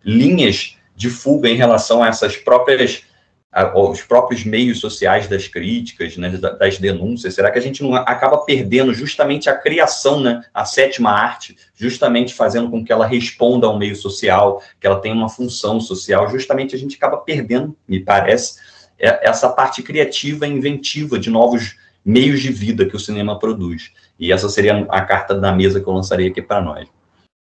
linhas 0.04 0.76
de 0.96 1.10
fuga 1.10 1.48
em 1.48 1.56
relação 1.56 2.02
a 2.02 2.08
essas 2.08 2.36
próprias 2.36 3.04
aos 3.50 4.02
próprios 4.02 4.44
meios 4.44 4.80
sociais 4.80 5.28
das 5.28 5.48
críticas, 5.48 6.16
né, 6.18 6.30
das 6.30 6.78
denúncias? 6.78 7.34
Será 7.34 7.50
que 7.50 7.58
a 7.58 7.62
gente 7.62 7.82
não 7.82 7.96
acaba 7.96 8.38
perdendo 8.40 8.94
justamente 8.94 9.50
a 9.50 9.56
criação, 9.56 10.20
né, 10.20 10.44
a 10.54 10.66
sétima 10.66 11.12
arte, 11.12 11.58
justamente 11.76 12.34
fazendo 12.34 12.70
com 12.70 12.84
que 12.84 12.92
ela 12.92 13.08
responda 13.08 13.66
ao 13.66 13.78
meio 13.78 13.96
social, 13.96 14.62
que 14.80 14.86
ela 14.86 15.00
tenha 15.00 15.16
uma 15.16 15.30
função 15.30 15.80
social? 15.80 16.30
Justamente 16.30 16.76
a 16.76 16.78
gente 16.78 16.98
acaba 16.98 17.18
perdendo, 17.18 17.76
me 17.88 18.00
parece, 18.00 18.60
essa 19.00 19.50
parte 19.50 19.84
criativa 19.84 20.48
e 20.48 20.52
inventiva 20.52 21.20
de 21.20 21.30
novos 21.30 21.76
meios 22.04 22.42
de 22.42 22.52
vida 22.52 22.86
que 22.86 22.96
o 22.96 23.00
cinema 23.00 23.38
produz. 23.38 23.92
E 24.18 24.32
essa 24.32 24.48
seria 24.50 24.86
a 24.90 25.02
carta 25.02 25.36
da 25.36 25.52
mesa 25.52 25.82
que 25.82 25.88
eu 25.88 25.94
lançaria 25.94 26.30
aqui 26.30 26.42
para 26.42 26.62
nós. 26.62 26.88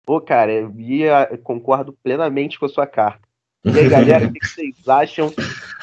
Pô, 0.06 0.22
cara, 0.22 0.52
eu 0.52 0.74
ia, 0.80 1.40
concordo 1.44 1.94
plenamente 2.04 2.60
com 2.60 2.66
a 2.66 2.70
sua 2.70 2.88
carta. 2.88 3.22
E 3.64 3.78
aí, 3.78 3.90
galera, 3.90 4.26
o 4.26 4.34
que 4.34 4.46
vocês 4.46 4.88
acham 4.88 5.34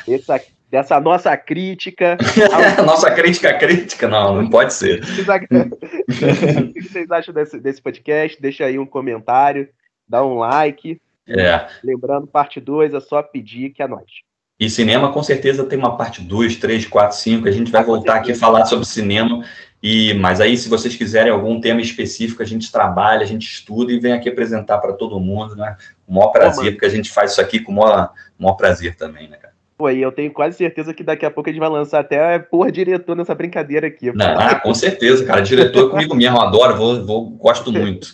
dessa, 0.07 0.41
dessa 0.71 1.01
nossa 1.01 1.37
crítica? 1.37 2.17
nossa 2.85 3.11
crítica 3.11 3.57
crítica? 3.57 4.09
Não, 4.09 4.43
não 4.43 4.51
pode 4.51 4.75
ser. 4.75 5.03
o 5.05 6.73
que 6.73 6.83
vocês 6.83 7.11
acham 7.11 7.33
desse, 7.33 7.61
desse 7.61 7.81
podcast? 7.81 8.41
Deixa 8.41 8.65
aí 8.65 8.79
um 8.79 8.87
comentário, 8.87 9.69
dá 10.09 10.25
um 10.25 10.39
like. 10.39 11.01
É. 11.29 11.69
Lembrando, 11.85 12.27
parte 12.27 12.61
2 12.61 12.95
é 12.95 13.01
só 13.01 13.23
pedir 13.23 13.71
que 13.71 13.83
é 13.83 13.89
nós. 13.89 14.11
E 14.59 14.69
cinema 14.69 15.13
com 15.13 15.23
certeza 15.23 15.65
tem 15.65 15.79
uma 15.79 15.97
parte 15.97 16.21
2, 16.21 16.57
3, 16.57 16.87
4, 16.87 17.17
5. 17.17 17.49
A 17.49 17.53
gente 17.53 17.71
vai 17.71 17.85
voltar 17.85 18.17
aqui 18.17 18.33
a 18.33 18.37
falar 18.37 18.65
sobre 18.65 18.85
cinema. 18.87 19.45
E, 19.81 20.13
mas 20.15 20.41
aí, 20.41 20.57
se 20.57 20.69
vocês 20.69 20.97
quiserem 20.97 21.31
algum 21.31 21.61
tema 21.61 21.81
específico, 21.81 22.43
a 22.43 22.47
gente 22.47 22.73
trabalha, 22.73 23.23
a 23.23 23.27
gente 23.27 23.49
estuda 23.49 23.93
e 23.93 24.01
vem 24.01 24.13
aqui 24.13 24.29
apresentar 24.29 24.79
para 24.79 24.93
todo 24.93 25.21
mundo, 25.21 25.55
né? 25.55 25.77
Com 26.05 26.13
o 26.13 26.17
maior 26.17 26.31
prazer, 26.31 26.65
Pô, 26.65 26.71
porque 26.73 26.87
a 26.87 26.89
gente 26.89 27.11
faz 27.11 27.33
isso 27.33 27.41
aqui 27.41 27.61
com 27.61 27.71
o 27.71 27.77
maior, 27.77 28.11
maior 28.37 28.55
prazer 28.55 28.97
também, 28.97 29.29
né, 29.29 29.37
cara? 29.37 29.55
Pô, 29.77 29.89
e 29.89 30.03
eu 30.03 30.11
tenho 30.11 30.33
quase 30.33 30.57
certeza 30.57 30.93
que 30.93 31.05
daqui 31.05 31.25
a 31.25 31.31
pouco 31.31 31.49
a 31.49 31.53
gente 31.53 31.61
vai 31.61 31.69
lançar 31.69 32.01
até 32.01 32.41
por 32.41 32.69
diretor 32.73 33.15
nessa 33.15 33.37
brincadeira 33.37 33.87
aqui. 33.87 34.11
Não, 34.13 34.37
ah, 34.37 34.57
com 34.57 34.75
certeza, 34.75 35.25
cara. 35.25 35.41
Diretor 35.41 35.87
é 35.87 35.91
comigo 35.91 36.17
mesmo, 36.17 36.41
adoro, 36.41 36.77
vou, 36.77 37.07
vou, 37.07 37.31
gosto 37.31 37.71
muito. 37.73 38.09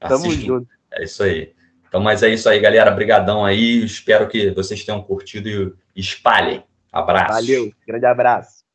Tamo 0.00 0.28
junto. 0.32 0.66
É 0.92 1.04
isso 1.04 1.22
aí. 1.22 1.52
Então, 1.88 2.00
mas 2.00 2.22
é 2.22 2.28
isso 2.28 2.48
aí, 2.48 2.60
galera. 2.60 2.90
Brigadão 2.90 3.44
aí. 3.44 3.84
Espero 3.84 4.28
que 4.28 4.50
vocês 4.50 4.84
tenham 4.84 5.02
curtido 5.02 5.76
e 5.94 6.00
espalhem. 6.00 6.62
Abraço. 6.92 7.32
Valeu. 7.32 7.70
Grande 7.86 8.06
abraço. 8.06 8.65